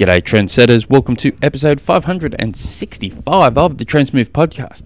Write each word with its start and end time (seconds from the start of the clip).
G'day, 0.00 0.22
trendsetters. 0.22 0.88
Welcome 0.88 1.14
to 1.16 1.36
episode 1.42 1.78
565 1.78 3.58
of 3.58 3.76
the 3.76 3.84
Trainsmooth 3.84 4.30
podcast. 4.30 4.82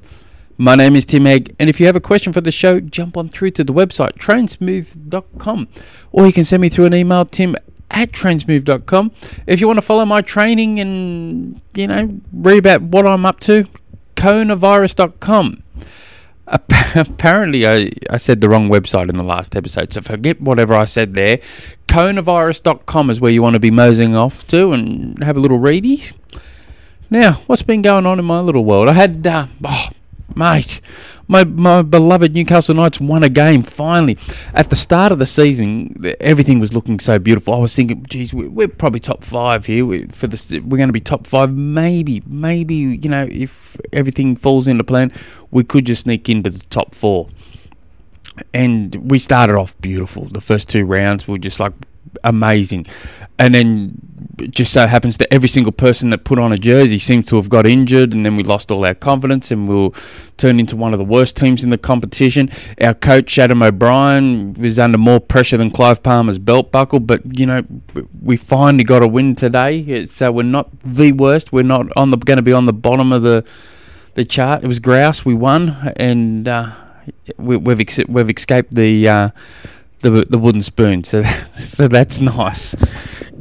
My 0.59 0.75
name 0.75 0.97
is 0.97 1.07
Tim 1.07 1.25
Egg, 1.25 1.55
and 1.61 1.71
if 1.71 1.79
you 1.79 1.87
have 1.87 1.95
a 1.95 2.01
question 2.01 2.33
for 2.33 2.41
the 2.41 2.51
show, 2.51 2.81
jump 2.81 3.17
on 3.17 3.29
through 3.29 3.53
to 3.53 3.63
the 3.63 3.73
website 3.73 4.15
trainsmooth.com 4.15 5.69
or 6.11 6.27
you 6.27 6.33
can 6.33 6.43
send 6.43 6.63
me 6.63 6.69
through 6.69 6.87
an 6.87 6.95
email, 6.95 7.25
tim 7.27 7.55
at 7.93 8.11
trainsmooth.com. 8.11 9.13
If 9.47 9.61
you 9.61 9.69
want 9.69 9.77
to 9.77 9.83
follow 9.83 10.05
my 10.05 10.21
training 10.21 10.81
and, 10.81 11.61
you 11.75 11.87
know, 11.87 12.21
read 12.33 12.59
about 12.59 12.83
what 12.83 13.07
I'm 13.07 13.25
up 13.25 13.39
to, 13.43 13.69
coronavirus.com. 14.17 15.63
Apparently, 16.47 17.67
I, 17.67 17.91
I 18.11 18.17
said 18.19 18.41
the 18.41 18.49
wrong 18.49 18.69
website 18.69 19.09
in 19.09 19.17
the 19.17 19.25
last 19.25 19.57
episode, 19.57 19.93
so 19.93 20.03
forget 20.03 20.41
whatever 20.41 20.75
I 20.75 20.85
said 20.85 21.15
there. 21.15 21.39
Coronavirus.com 21.89 23.11
is 23.11 23.21
where 23.21 23.33
you 23.33 23.43
want 23.43 23.55
to 23.55 23.61
be 23.61 23.71
moseying 23.71 24.15
off 24.15 24.47
to 24.49 24.73
and 24.73 25.23
have 25.23 25.37
a 25.37 25.41
little 25.41 25.59
readie. 25.59 26.13
Now, 27.11 27.43
what's 27.47 27.63
been 27.63 27.83
going 27.83 28.07
on 28.07 28.19
in 28.19 28.25
my 28.25 28.41
little 28.41 28.65
world? 28.65 28.89
I 28.89 28.93
had, 28.93 29.27
uh, 29.27 29.47
oh, 29.65 29.89
mate, 30.37 30.81
my 31.29 31.45
my 31.45 31.83
beloved 31.83 32.35
Newcastle 32.35 32.75
Knights 32.75 33.01
won 33.01 33.23
a 33.23 33.29
game 33.29 33.63
finally. 33.63 34.19
At 34.53 34.71
the 34.71 34.77
start 34.77 35.13
of 35.13 35.19
the 35.19 35.27
season, 35.27 35.97
everything 36.21 36.61
was 36.61 36.73
looking 36.73 37.01
so 37.01 37.19
beautiful. 37.19 37.55
I 37.55 37.59
was 37.59 37.75
thinking, 37.75 38.05
geez, 38.09 38.33
we're 38.35 38.69
probably 38.69 39.01
top 39.01 39.25
five 39.25 39.67
here 39.67 40.07
for 40.13 40.27
this. 40.27 40.51
We're 40.51 40.79
going 40.79 40.89
to 40.89 40.93
be 40.93 41.01
top 41.01 41.27
five, 41.27 41.53
maybe, 41.55 42.23
maybe 42.27 42.75
you 42.75 43.09
know, 43.09 43.27
if 43.31 43.77
everything 43.93 44.37
falls 44.37 44.69
into 44.69 44.85
plan, 44.85 45.13
we 45.51 45.65
could 45.65 45.87
just 45.87 46.03
sneak 46.03 46.29
into 46.29 46.51
the 46.51 46.65
top 46.71 46.95
four. 46.95 47.29
And 48.53 49.11
we 49.11 49.19
started 49.21 49.55
off 49.55 49.81
beautiful. 49.81 50.25
The 50.25 50.41
first 50.41 50.69
two 50.69 50.85
rounds 50.85 51.29
were 51.29 51.39
just 51.39 51.61
like 51.61 51.73
amazing, 52.23 52.87
and 53.39 53.55
then 53.55 53.99
it 54.39 54.51
just 54.51 54.73
so 54.73 54.87
happens 54.87 55.17
that 55.19 55.33
every 55.33 55.49
single 55.49 55.73
person 55.73 56.11
that 56.11 56.25
put 56.25 56.39
on 56.39 56.53
a 56.53 56.59
jersey 56.59 56.99
seems 56.99 57.27
to 57.29 57.37
have 57.37 57.49
got 57.49 57.67
injured, 57.67 58.13
and 58.15 58.25
then 58.25 58.37
we 58.37 58.43
lost 58.43 58.71
all 58.71 58.85
our 58.85 58.95
confidence, 58.95 59.51
and 59.51 59.69
we'll 59.69 59.95
turn 60.37 60.59
into 60.59 60.77
one 60.77 60.93
of 60.93 60.99
the 60.99 61.05
worst 61.05 61.37
teams 61.37 61.63
in 61.63 61.71
the 61.71 61.79
competition. 61.79 62.51
Our 62.81 62.95
coach 62.95 63.39
Adam 63.39 63.63
O'Brien 63.63 64.55
was 64.55 64.79
under 64.79 64.99
more 64.99 65.21
pressure 65.21 65.57
than 65.57 65.71
Clive 65.71 66.03
Palmer's 66.03 66.39
belt 66.39 66.73
buckle, 66.73 67.01
but 67.01 67.39
you 67.39 67.47
know 67.47 67.65
we 68.23 68.37
finally 68.37 68.85
got 68.85 69.03
a 69.03 69.09
win 69.09 69.35
today, 69.35 70.07
so 70.07 70.33
we're 70.33 70.43
not 70.43 70.71
the 70.83 71.13
worst. 71.13 71.53
We're 71.53 71.63
not 71.63 71.87
on 71.97 72.11
the 72.11 72.17
going 72.17 72.39
to 72.39 72.43
be 72.43 72.53
on 72.53 72.67
the 72.67 72.73
bottom 72.73 73.13
of 73.13 73.23
the 73.23 73.45
the 74.15 74.25
chart. 74.25 74.65
It 74.65 74.67
was 74.67 74.79
grouse. 74.79 75.25
We 75.25 75.35
won, 75.35 75.93
and 75.97 76.49
uh, 76.49 76.73
we, 77.37 77.55
have 77.55 78.09
we've 78.09 78.31
escaped 78.31 78.75
the. 78.75 79.09
Uh, 79.09 79.31
the 80.11 80.27
the 80.29 80.39
wooden 80.39 80.63
spoon. 80.63 81.05
So 81.05 81.23
so 81.57 81.89
that's 81.89 82.21
nice. 82.21 82.75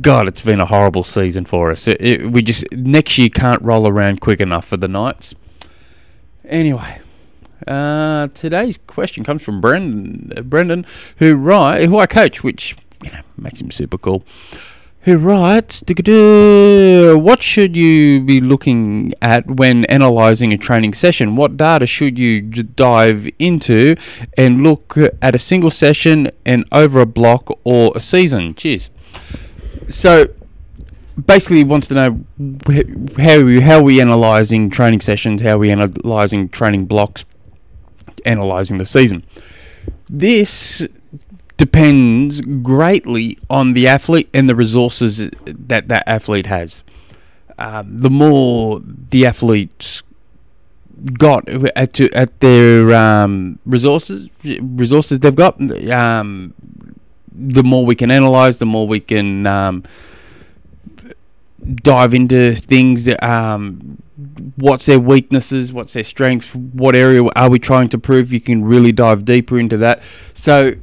God, 0.02 0.28
it's 0.28 0.42
been 0.42 0.60
a 0.60 0.66
horrible 0.66 1.04
season 1.04 1.46
for 1.46 1.72
us. 1.72 1.88
It, 1.88 2.02
it, 2.02 2.32
we 2.32 2.42
just 2.42 2.66
next 2.72 3.18
year 3.18 3.30
can't 3.30 3.62
roll 3.62 3.88
around 3.88 4.22
quick 4.22 4.40
enough 4.40 4.66
for 4.66 4.78
the 4.78 4.88
Knights. 4.88 5.36
Anyway, 6.46 7.00
uh, 7.68 8.28
today's 8.34 8.78
question 8.78 9.24
comes 9.24 9.44
from 9.44 9.62
Brendan, 9.62 10.48
Brendan, 10.50 10.86
who 11.18 11.38
who 11.38 11.98
I 12.00 12.06
coach, 12.08 12.44
which 12.44 12.76
you 13.02 13.12
know 13.12 13.22
makes 13.38 13.62
him 13.62 13.72
super 13.72 13.98
cool 13.98 14.26
who 15.04 15.18
writes, 15.18 15.84
What 15.86 17.44
should 17.44 17.76
you 17.76 18.22
be 18.22 18.40
looking 18.40 19.14
at 19.22 19.46
when 19.48 19.86
analysing 19.90 20.54
a 20.54 20.58
training 20.58 20.94
session? 20.94 21.36
What 21.36 21.58
data 21.58 21.86
should 21.86 22.18
you 22.18 22.42
dive 22.42 23.28
into 23.38 23.96
and 24.38 24.64
look 24.64 24.96
at 25.22 25.36
a 25.36 25.40
single 25.40 25.72
session 25.72 26.32
and 26.46 26.66
over 26.72 27.02
a 27.02 27.06
block 27.06 27.60
or 27.66 27.92
a 27.96 28.00
season? 28.00 28.56
Cheers. 28.56 28.92
So, 29.90 30.28
basically, 31.26 31.66
wants 31.66 31.88
to 31.88 31.94
know 31.96 32.24
how 33.18 33.44
we, 33.44 33.60
how 33.60 33.82
we 33.82 34.00
analysing 34.00 34.70
training 34.70 35.02
sessions, 35.02 35.42
how 35.42 35.58
we 35.58 35.70
analysing 35.70 36.48
training 36.48 36.86
blocks, 36.86 37.26
analysing 38.26 38.78
the 38.78 38.86
season. 38.86 39.26
This 40.10 40.88
depends 41.66 42.42
greatly 42.42 43.38
on 43.50 43.74
the 43.74 43.88
athlete 43.88 44.30
and 44.34 44.50
the 44.50 44.56
resources 44.66 45.30
that 45.46 45.88
that 45.88 46.04
athlete 46.06 46.48
has. 46.48 46.84
Um, 47.58 47.98
the 48.06 48.10
more 48.10 48.82
the 48.84 49.26
athletes 49.26 50.04
got 51.18 51.48
at 51.48 51.94
to, 51.94 52.10
at 52.12 52.38
their 52.42 52.94
um, 52.94 53.60
resources 53.66 54.30
resources 54.44 55.20
they've 55.20 55.42
got, 55.46 55.54
um, 55.90 56.54
the 57.32 57.64
more 57.64 57.86
we 57.86 57.96
can 57.96 58.12
analyze, 58.12 58.58
the 58.58 58.66
more 58.66 58.86
we 58.86 59.00
can 59.00 59.48
um, 59.48 59.84
dive 61.76 62.14
into 62.14 62.56
things. 62.56 63.08
Um, 63.22 64.02
what's 64.58 64.86
their 64.86 65.00
weaknesses? 65.00 65.72
What's 65.72 65.94
their 65.94 66.04
strengths? 66.04 66.54
What 66.54 66.94
area 66.94 67.24
are 67.38 67.50
we 67.50 67.60
trying 67.60 67.88
to 67.90 67.98
prove? 67.98 68.34
You 68.34 68.42
can 68.42 68.66
really 68.66 68.92
dive 68.92 69.24
deeper 69.24 69.58
into 69.58 69.78
that. 69.78 70.04
So 70.34 70.74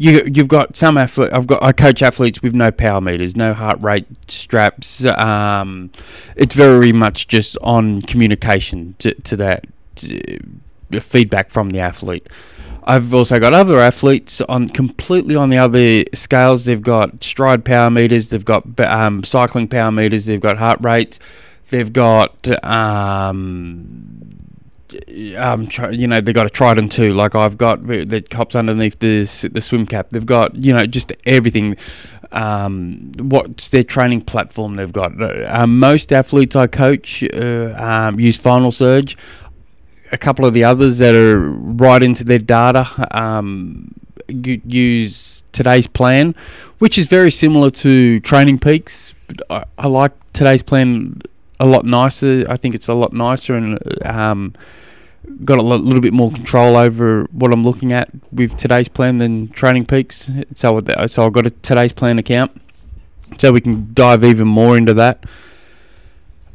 you 0.00 0.22
you've 0.32 0.48
got 0.48 0.76
some 0.78 0.96
athlete. 0.96 1.30
I've 1.30 1.46
got 1.46 1.62
I 1.62 1.72
coach 1.72 2.02
athletes 2.02 2.40
with 2.42 2.54
no 2.54 2.70
power 2.70 3.02
meters, 3.02 3.36
no 3.36 3.52
heart 3.52 3.78
rate 3.82 4.06
straps. 4.28 5.04
Um, 5.04 5.90
it's 6.36 6.54
very 6.54 6.90
much 6.90 7.28
just 7.28 7.58
on 7.62 8.00
communication 8.02 8.94
to, 9.00 9.12
to 9.12 9.36
that 9.36 9.66
to, 9.96 10.38
feedback 11.00 11.50
from 11.50 11.68
the 11.68 11.80
athlete. 11.80 12.26
I've 12.84 13.12
also 13.12 13.38
got 13.38 13.52
other 13.52 13.78
athletes 13.78 14.40
on 14.40 14.70
completely 14.70 15.36
on 15.36 15.50
the 15.50 15.58
other 15.58 16.04
scales. 16.14 16.64
They've 16.64 16.80
got 16.80 17.22
stride 17.22 17.62
power 17.62 17.90
meters, 17.90 18.30
they've 18.30 18.42
got 18.42 18.80
um, 18.80 19.22
cycling 19.22 19.68
power 19.68 19.92
meters, 19.92 20.24
they've 20.24 20.40
got 20.40 20.56
heart 20.56 20.78
rates, 20.80 21.18
they've 21.68 21.92
got 21.92 22.48
um, 22.64 24.39
um, 25.36 25.68
you 25.90 26.06
know, 26.06 26.20
they've 26.20 26.34
got 26.34 26.46
a 26.46 26.50
Triton 26.50 26.88
too. 26.88 27.12
Like 27.12 27.34
I've 27.34 27.58
got 27.58 27.86
the 27.86 28.24
cops 28.28 28.54
underneath 28.54 28.98
the 28.98 29.24
the 29.52 29.60
swim 29.60 29.86
cap. 29.86 30.08
They've 30.10 30.24
got 30.24 30.56
you 30.56 30.72
know 30.72 30.86
just 30.86 31.12
everything. 31.26 31.76
Um, 32.32 33.12
what's 33.18 33.70
their 33.70 33.82
training 33.82 34.22
platform 34.22 34.76
they've 34.76 34.92
got? 34.92 35.20
Uh, 35.20 35.66
most 35.66 36.12
athletes 36.12 36.54
I 36.54 36.68
coach 36.68 37.24
uh, 37.24 37.74
um, 37.76 38.20
use 38.20 38.36
Final 38.36 38.70
Surge. 38.70 39.16
A 40.12 40.18
couple 40.18 40.44
of 40.44 40.54
the 40.54 40.64
others 40.64 40.98
that 40.98 41.14
are 41.14 41.38
right 41.38 42.02
into 42.02 42.24
their 42.24 42.38
data 42.38 42.86
um, 43.12 43.94
use 44.28 45.44
today's 45.52 45.86
plan, 45.86 46.34
which 46.78 46.98
is 46.98 47.06
very 47.06 47.30
similar 47.30 47.70
to 47.70 48.20
Training 48.20 48.58
Peaks. 48.58 49.14
I, 49.48 49.64
I 49.78 49.86
like 49.86 50.12
today's 50.32 50.62
plan 50.62 51.20
a 51.60 51.66
lot 51.66 51.84
nicer. 51.84 52.44
I 52.48 52.56
think 52.56 52.74
it's 52.74 52.88
a 52.88 52.94
lot 52.94 53.12
nicer 53.12 53.54
and 53.54 53.78
um, 54.04 54.54
got 55.44 55.58
a 55.58 55.62
little 55.62 56.00
bit 56.00 56.14
more 56.14 56.32
control 56.32 56.76
over 56.76 57.24
what 57.30 57.52
I'm 57.52 57.62
looking 57.62 57.92
at 57.92 58.10
with 58.32 58.56
today's 58.56 58.88
plan 58.88 59.18
than 59.18 59.48
Training 59.48 59.86
Peaks. 59.86 60.30
So, 60.54 60.80
so 61.06 61.26
I've 61.26 61.32
got 61.32 61.46
a 61.46 61.50
today's 61.50 61.92
plan 61.92 62.18
account, 62.18 62.60
so 63.38 63.52
we 63.52 63.60
can 63.60 63.92
dive 63.92 64.24
even 64.24 64.48
more 64.48 64.76
into 64.76 64.94
that. 64.94 65.24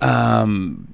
Um, 0.02 0.94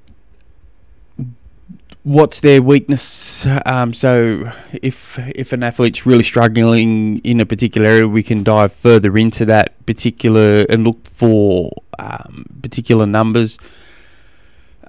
what's 2.02 2.40
their 2.40 2.60
weakness? 2.60 3.46
Um, 3.64 3.94
so 3.94 4.52
if 4.72 5.18
if 5.34 5.54
an 5.54 5.62
athlete's 5.62 6.04
really 6.04 6.22
struggling 6.22 7.18
in 7.20 7.40
a 7.40 7.46
particular 7.46 7.88
area, 7.88 8.08
we 8.08 8.22
can 8.22 8.44
dive 8.44 8.72
further 8.74 9.16
into 9.16 9.46
that 9.46 9.84
particular 9.86 10.66
and 10.68 10.84
look 10.84 11.06
for 11.06 11.72
um, 11.98 12.44
particular 12.60 13.06
numbers. 13.06 13.58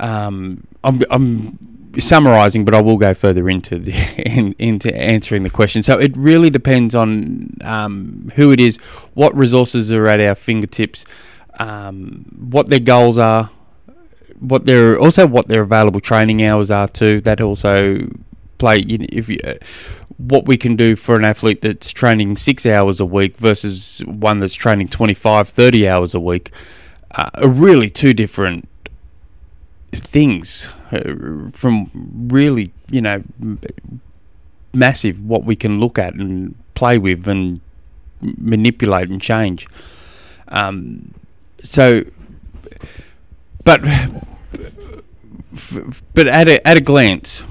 Um, 0.04 0.68
I'm, 0.84 1.02
I'm 1.10 1.58
summarizing, 1.98 2.66
but 2.66 2.74
I 2.74 2.82
will 2.82 2.98
go 2.98 3.14
further 3.14 3.50
into 3.50 3.80
the, 3.80 3.94
in, 4.26 4.54
into 4.60 4.94
answering 4.96 5.44
the 5.44 5.50
question. 5.50 5.82
So 5.82 5.98
it 5.98 6.16
really 6.16 6.50
depends 6.50 6.94
on 6.94 7.58
um, 7.62 8.32
who 8.36 8.52
it 8.52 8.60
is, 8.60 8.78
what 9.14 9.36
resources 9.36 9.92
are 9.92 10.08
at 10.08 10.20
our 10.20 10.36
fingertips, 10.36 11.06
um, 11.60 12.26
what 12.38 12.70
their 12.70 12.80
goals 12.80 13.18
are, 13.18 13.50
what 14.40 14.66
their 14.66 15.00
also 15.00 15.26
what 15.26 15.48
their 15.48 15.62
available 15.62 16.02
training 16.02 16.44
hours 16.44 16.70
are 16.70 16.88
too. 16.88 17.22
That 17.22 17.40
also 17.40 18.10
play 18.58 18.80
if 18.80 19.30
you, 19.30 19.40
uh, 19.46 19.54
what 20.18 20.46
we 20.46 20.58
can 20.58 20.76
do 20.76 20.96
for 20.96 21.16
an 21.16 21.24
athlete 21.24 21.62
that's 21.62 21.92
training 21.92 22.36
six 22.38 22.66
hours 22.66 23.00
a 23.00 23.06
week 23.06 23.38
versus 23.38 24.02
one 24.06 24.40
that's 24.40 24.54
training 24.54 24.90
25, 24.90 25.48
30 25.48 25.88
hours 25.88 26.14
a 26.14 26.20
week 26.20 26.52
uh, 27.12 27.30
are 27.36 27.48
really 27.48 27.90
two 27.90 28.14
different 28.14 28.68
things 30.00 30.70
uh, 30.92 31.50
from 31.52 31.90
really, 32.30 32.72
you 32.90 33.02
know, 33.02 33.24
massive 34.74 35.24
what 35.24 35.44
we 35.44 35.56
can 35.56 35.80
look 35.80 36.00
at 36.00 36.14
and 36.14 36.56
play 36.76 36.98
with 36.98 37.28
and 37.28 37.60
manipulate 38.22 39.10
and 39.10 39.22
change. 39.22 39.68
Um, 40.48 41.14
so, 41.64 42.04
but 43.64 43.82
but 46.14 46.28
at 46.28 46.48
a 46.48 46.68
at 46.68 46.78
a 46.78 46.82
glance, 46.82 47.44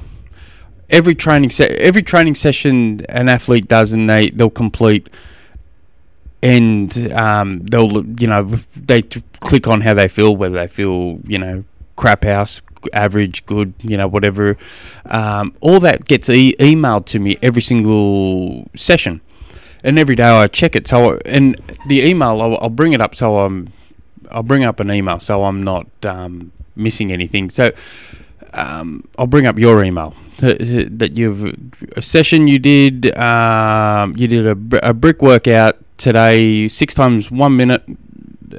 every 0.90 1.14
training 1.14 1.50
se- 1.50 1.76
every 1.76 2.02
training 2.02 2.34
session 2.34 3.04
an 3.08 3.28
athlete 3.28 3.68
does 3.68 3.92
and 3.92 4.08
they 4.08 4.30
they'll 4.30 4.50
complete 4.50 5.08
and 6.42 7.12
um, 7.12 7.60
they'll 7.66 8.04
you 8.20 8.26
know 8.26 8.42
they 8.76 9.02
click 9.02 9.68
on 9.68 9.80
how 9.80 9.94
they 9.94 10.08
feel, 10.08 10.34
whether 10.36 10.56
they 10.56 10.66
feel 10.66 11.20
you 11.26 11.38
know 11.38 11.64
crap 11.96 12.24
house, 12.24 12.62
average, 12.92 13.46
good, 13.46 13.74
you 13.82 13.96
know 13.96 14.08
whatever. 14.08 14.56
Um, 15.06 15.54
all 15.60 15.80
that 15.80 16.06
gets 16.06 16.28
e- 16.28 16.56
emailed 16.58 17.06
to 17.06 17.18
me 17.18 17.38
every 17.42 17.62
single 17.62 18.68
session, 18.74 19.20
and 19.84 19.98
every 19.98 20.16
day 20.16 20.24
I 20.24 20.46
check 20.46 20.76
it. 20.76 20.86
So 20.86 21.18
and 21.24 21.56
the 21.86 22.00
email 22.00 22.40
I'll, 22.40 22.58
I'll 22.58 22.70
bring 22.70 22.92
it 22.92 23.00
up 23.00 23.14
so 23.14 23.38
I'm 23.38 23.72
I'll 24.30 24.42
bring 24.42 24.64
up 24.64 24.80
an 24.80 24.90
email 24.90 25.20
so 25.20 25.44
I'm 25.44 25.62
not 25.62 25.86
um, 26.04 26.52
missing 26.76 27.12
anything. 27.12 27.50
So 27.50 27.72
um, 28.54 29.08
I'll 29.18 29.26
bring 29.26 29.46
up 29.46 29.58
your 29.58 29.84
email 29.84 30.14
that 30.42 31.12
you've 31.16 31.54
a 31.96 32.02
session 32.02 32.48
you 32.48 32.58
did. 32.58 33.16
Um, 33.16 34.16
you 34.16 34.26
did 34.26 34.46
a, 34.46 34.88
a 34.90 34.94
brick 34.94 35.22
workout 35.22 35.78
today, 35.98 36.66
six 36.68 36.94
times 36.94 37.30
one 37.30 37.56
minute. 37.56 37.84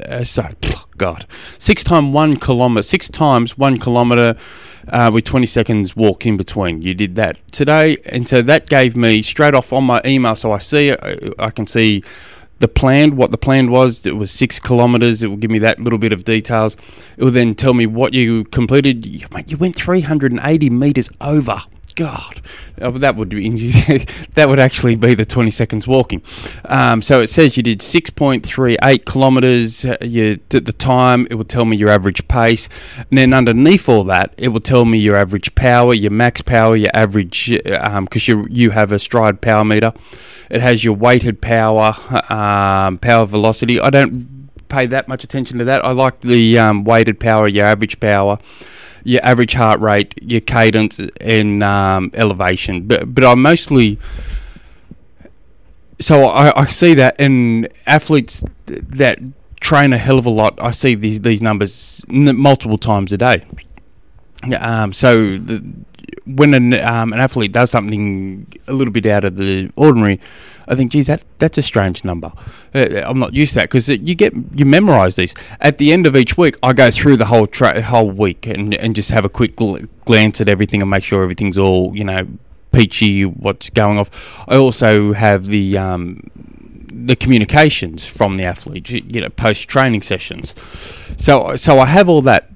Uh, 0.08 0.24
sorry, 0.24 0.56
God, 1.04 1.26
six 1.58 1.84
times 1.84 2.14
one 2.14 2.38
kilometer, 2.38 2.82
six 2.82 3.10
times 3.10 3.58
one 3.58 3.78
kilometer. 3.78 4.38
Uh, 4.90 5.10
with 5.14 5.24
20 5.24 5.46
seconds 5.46 5.96
walk 5.96 6.26
in 6.26 6.36
between. 6.36 6.82
You 6.82 6.94
did 6.94 7.16
that 7.16 7.40
today, 7.54 7.96
and 8.06 8.28
so 8.28 8.42
that 8.42 8.68
gave 8.68 8.98
me 8.98 9.22
straight 9.22 9.54
off 9.54 9.72
on 9.72 9.86
my 9.86 10.02
email. 10.04 10.36
So 10.36 10.52
I 10.52 10.58
see, 10.58 10.90
it, 10.90 11.34
I 11.40 11.52
can 11.52 11.68
see 11.68 12.04
the 12.60 12.68
plan, 12.68 13.16
what 13.16 13.32
the 13.32 13.38
plan 13.38 13.72
was. 13.72 14.06
It 14.06 14.18
was 14.18 14.30
six 14.30 14.60
kilometres. 14.60 15.24
It 15.24 15.28
will 15.28 15.38
give 15.38 15.52
me 15.52 15.60
that 15.60 15.80
little 15.80 16.00
bit 16.00 16.12
of 16.12 16.26
details. 16.26 16.76
It 17.16 17.24
will 17.24 17.32
then 17.32 17.56
tell 17.56 17.74
me 17.74 17.86
what 17.86 18.14
you 18.14 18.44
completed. 18.44 19.06
Mate, 19.34 19.50
you 19.50 19.56
went 19.56 19.78
380 19.78 20.70
metres 20.70 21.10
over. 21.22 21.60
God, 21.94 22.42
oh, 22.82 22.92
that 22.92 23.16
would 23.16 23.30
be 23.30 23.50
that 24.34 24.50
would 24.50 24.60
actually 24.60 24.96
be 24.96 25.14
the 25.14 25.26
20 25.26 25.50
seconds 25.50 25.88
walking. 25.88 26.22
Um, 26.66 27.02
so 27.02 27.22
it 27.22 27.28
says 27.28 27.58
you 27.58 27.64
did 27.64 27.80
6.38 27.80 29.06
kilometers. 29.06 29.86
Uh, 29.86 29.98
you 30.02 30.40
at 30.54 30.66
the 30.66 30.74
time 30.74 31.28
it 31.30 31.36
will 31.36 31.44
tell 31.44 31.66
me 31.66 31.78
your 31.78 31.90
average 31.90 32.28
pace, 32.28 32.70
and 32.98 33.18
then 33.18 33.34
underneath 33.34 33.88
all 33.88 34.04
that 34.06 34.34
it 34.38 34.50
will 34.50 34.60
tell 34.60 34.86
me 34.86 34.98
your 34.98 35.16
average 35.16 35.54
power, 35.56 35.94
your 35.94 36.12
max 36.12 36.42
power, 36.42 36.76
your 36.76 36.92
average 36.94 37.50
because 37.50 37.88
um, 37.88 38.08
you 38.28 38.48
you 38.50 38.72
have 38.72 38.92
a 38.92 39.00
stride 39.00 39.42
power 39.42 39.64
meter. 39.64 39.94
It 40.50 40.62
has 40.62 40.84
your 40.84 40.94
weighted 40.96 41.42
power, 41.42 41.96
um, 42.30 42.98
power 43.00 43.26
velocity. 43.26 43.80
I 43.80 43.90
don't 43.90 44.50
pay 44.70 44.86
that 44.88 45.08
much 45.08 45.24
attention 45.24 45.60
to 45.60 45.66
that. 45.66 45.86
I 45.86 45.92
like 45.92 46.22
the 46.22 46.60
um, 46.60 46.84
weighted 46.84 47.20
power, 47.20 47.48
your 47.48 47.66
average 47.66 48.00
power 48.00 48.40
your 49.04 49.24
average 49.24 49.54
heart 49.54 49.80
rate, 49.80 50.14
your 50.22 50.42
cadence, 50.42 51.00
and 51.22 51.64
um, 51.64 52.12
elevation. 52.14 52.88
But 52.88 53.14
but 53.14 53.24
I 53.24 53.36
mostly 53.36 54.00
so 56.00 56.26
I, 56.26 56.62
I 56.62 56.66
see 56.66 56.94
that 56.96 57.20
in 57.20 57.70
athletes 57.86 58.44
that 58.66 59.20
train 59.60 59.94
a 59.94 59.98
hell 59.98 60.20
of 60.20 60.26
a 60.26 60.30
lot. 60.30 60.58
I 60.62 60.72
see 60.72 60.96
these 60.96 61.22
these 61.22 61.42
numbers 61.42 62.04
multiple 62.08 62.78
times 62.78 63.14
a 63.14 63.18
day. 63.18 63.46
Um, 64.60 64.92
so 64.92 65.38
the, 65.38 65.64
when 66.26 66.54
an 66.54 66.74
um, 66.74 67.14
an 67.14 67.20
athlete 67.20 67.52
does 67.52 67.72
something 67.72 68.46
a 68.68 68.74
little 68.74 68.92
bit 68.92 69.06
out 69.06 69.24
of 69.24 69.38
the 69.38 69.72
ordinary, 69.76 70.20
I 70.68 70.76
think, 70.76 70.92
geez, 70.92 71.08
that 71.08 71.24
that's 71.40 71.58
a 71.58 71.62
strange 71.62 72.04
number. 72.04 72.32
Uh, 72.74 73.02
I'm 73.06 73.20
not 73.20 73.34
used 73.34 73.54
to 73.54 73.60
that 73.60 73.70
because 73.70 73.90
you 73.90 74.16
get 74.16 74.34
you 74.56 74.66
memorize 74.66 75.16
these. 75.16 75.34
At 75.60 75.78
the 75.78 75.94
end 75.94 76.08
of 76.08 76.16
each 76.16 76.38
week, 76.38 76.58
I 76.64 76.74
go 76.74 76.92
through 76.92 77.18
the 77.18 77.26
whole 77.26 77.48
tra- 77.48 77.82
whole 77.82 78.10
week 78.10 78.48
and 78.48 78.74
and 78.76 78.96
just 78.96 79.12
have 79.12 79.26
a 79.26 79.30
quick 79.30 79.56
gl- 79.56 79.88
glance 80.06 80.42
at 80.42 80.50
everything 80.50 80.82
and 80.82 80.90
make 80.90 81.04
sure 81.04 81.24
everything's 81.24 81.58
all 81.58 81.96
you 81.96 82.04
know 82.04 82.28
peachy. 82.72 83.26
What's 83.26 83.70
going 83.70 84.00
off? 84.00 84.44
I 84.48 84.56
also 84.56 85.14
have 85.14 85.48
the 85.48 85.78
um, 85.78 86.22
the 86.94 87.16
communications 87.16 88.06
from 88.06 88.36
the 88.36 88.46
athlete, 88.46 88.90
you 88.90 89.22
know, 89.22 89.30
post 89.30 89.68
training 89.68 90.02
sessions. 90.02 90.56
So 91.18 91.56
so 91.56 91.80
I 91.80 91.86
have 91.86 92.08
all 92.08 92.22
that 92.22 92.50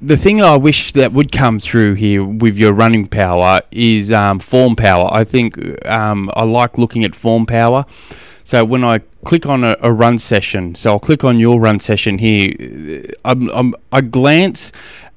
the 0.00 0.16
thing 0.16 0.42
I 0.42 0.56
wish 0.56 0.92
that 0.92 1.12
would 1.12 1.32
come 1.32 1.58
through 1.58 1.94
here 1.94 2.22
with 2.22 2.58
your 2.58 2.72
running 2.72 3.06
power 3.06 3.60
is 3.70 4.12
um, 4.12 4.38
form 4.38 4.76
power. 4.76 5.08
I 5.10 5.24
think 5.24 5.58
um, 5.86 6.30
I 6.34 6.44
like 6.44 6.78
looking 6.78 7.04
at 7.04 7.14
form 7.14 7.46
power. 7.46 7.86
So 8.44 8.64
when 8.64 8.84
I 8.84 9.00
click 9.24 9.46
on 9.46 9.64
a, 9.64 9.76
a, 9.80 9.92
run 9.92 10.18
session, 10.18 10.74
so 10.74 10.92
I'll 10.92 11.00
click 11.00 11.24
on 11.24 11.40
your 11.40 11.58
run 11.58 11.80
session 11.80 12.18
here. 12.18 13.04
I'm, 13.24 13.48
I'm, 13.50 13.74
i 13.90 14.00
glance 14.00 14.70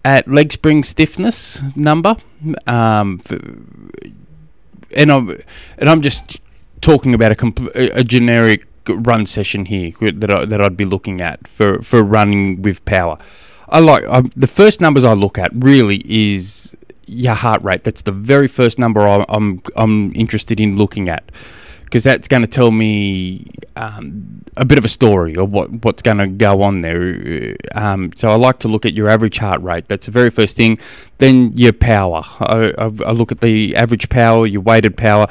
at 0.04 0.28
leg 0.28 0.52
spring 0.52 0.84
stiffness 0.84 1.62
number, 1.76 2.16
um, 2.66 3.22
and 4.96 5.12
I'm 5.12 5.30
and 5.78 5.90
I'm 5.90 6.02
just 6.02 6.42
talking 6.82 7.14
about 7.14 7.32
a, 7.32 7.36
comp- 7.36 7.76
a 7.76 8.04
generic 8.04 8.66
run 8.88 9.26
session 9.26 9.66
here 9.66 9.92
that 10.12 10.32
I, 10.32 10.46
that 10.46 10.60
I'd 10.62 10.78
be 10.78 10.86
looking 10.86 11.22
at 11.22 11.48
for, 11.48 11.82
for 11.84 12.02
running 12.02 12.62
with 12.62 12.84
power. 12.86 13.20
I 13.72 13.80
like 13.80 14.04
um, 14.08 14.32
the 14.36 14.48
first 14.48 14.82
numbers 14.82 15.04
I 15.04 15.14
look 15.14 15.38
at 15.38 15.52
really 15.54 16.04
is 16.06 16.76
your 17.08 17.34
heart 17.34 17.64
rate. 17.64 17.84
That's 17.84 18.02
the 18.02 18.12
very 18.12 18.48
first 18.48 18.80
number 18.80 19.02
I'm 19.02 19.62
I'm, 19.76 20.14
interested 20.16 20.60
in 20.60 20.78
looking 20.78 21.10
at 21.10 21.32
because 21.86 22.04
that's 22.04 22.28
going 22.28 22.44
to 22.44 22.48
tell 22.48 22.70
me 22.70 23.48
um, 23.76 24.44
a 24.56 24.64
bit 24.64 24.78
of 24.78 24.86
a 24.86 24.88
story 24.88 25.36
of 25.36 25.52
what, 25.52 25.72
what's 25.84 26.04
going 26.04 26.20
to 26.20 26.28
go 26.28 26.62
on 26.62 26.82
there. 26.82 27.56
Um, 27.74 28.14
so 28.16 28.30
I 28.30 28.36
like 28.36 28.60
to 28.60 28.68
look 28.68 28.86
at 28.86 28.94
your 28.94 29.10
average 29.10 29.40
heart 29.40 29.60
rate. 29.64 29.88
That's 29.88 30.06
the 30.06 30.12
very 30.12 30.30
first 30.30 30.56
thing. 30.56 30.78
Then 31.18 31.52
your 31.56 31.74
power. 31.74 32.22
I, 32.42 32.74
I, 32.78 32.84
I 32.84 33.12
look 33.12 33.32
at 33.32 33.42
the 33.42 33.76
average 33.76 34.08
power, 34.10 34.46
your 34.46 34.62
weighted 34.62 34.98
power. 34.98 35.28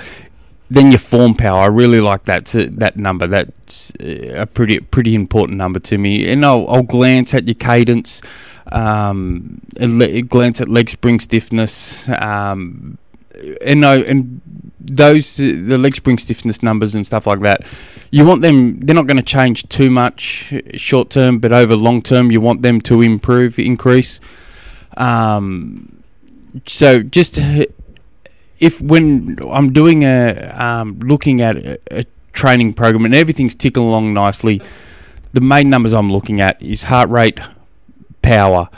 Then 0.70 0.90
your 0.92 0.98
form 0.98 1.34
power, 1.34 1.60
I 1.62 1.66
really 1.66 2.00
like 2.00 2.26
that 2.26 2.46
that 2.54 2.96
number. 2.96 3.26
That's 3.26 3.92
a 4.00 4.46
pretty 4.46 4.80
pretty 4.80 5.14
important 5.14 5.56
number 5.56 5.78
to 5.80 5.96
me. 5.96 6.30
And 6.30 6.44
I'll, 6.44 6.68
I'll 6.68 6.82
glance 6.82 7.32
at 7.32 7.46
your 7.46 7.54
cadence, 7.54 8.20
um, 8.70 9.62
le- 9.80 10.22
glance 10.22 10.60
at 10.60 10.68
leg 10.68 10.90
spring 10.90 11.20
stiffness, 11.20 12.06
um, 12.10 12.98
and 13.62 13.82
and 13.82 14.40
those 14.78 15.36
the 15.38 15.78
leg 15.78 15.94
spring 15.94 16.18
stiffness 16.18 16.62
numbers 16.62 16.94
and 16.94 17.06
stuff 17.06 17.26
like 17.26 17.40
that. 17.40 17.66
You 18.10 18.26
want 18.26 18.42
them; 18.42 18.80
they're 18.80 18.94
not 18.94 19.06
going 19.06 19.16
to 19.16 19.22
change 19.22 19.66
too 19.70 19.88
much 19.88 20.52
short 20.74 21.08
term, 21.08 21.38
but 21.38 21.50
over 21.50 21.76
long 21.76 22.02
term, 22.02 22.30
you 22.30 22.42
want 22.42 22.60
them 22.60 22.82
to 22.82 23.00
improve, 23.00 23.58
increase. 23.58 24.20
Um, 24.98 26.02
so 26.66 27.02
just 27.02 27.38
if 28.60 28.80
when 28.80 29.38
I'm 29.50 29.72
doing 29.72 30.04
a 30.04 30.52
um, 30.56 30.98
looking 31.00 31.40
at 31.40 31.56
a, 31.56 31.78
a, 31.90 32.04
training 32.32 32.72
program 32.72 33.04
and 33.04 33.14
everything's 33.14 33.54
ticking 33.54 33.82
along 33.82 34.14
nicely, 34.14 34.62
the 35.32 35.40
main 35.40 35.68
numbers 35.68 35.92
I'm 35.92 36.12
looking 36.12 36.40
at 36.40 36.60
is 36.62 36.84
heart 36.84 37.08
rate, 37.08 37.40
power. 38.22 38.68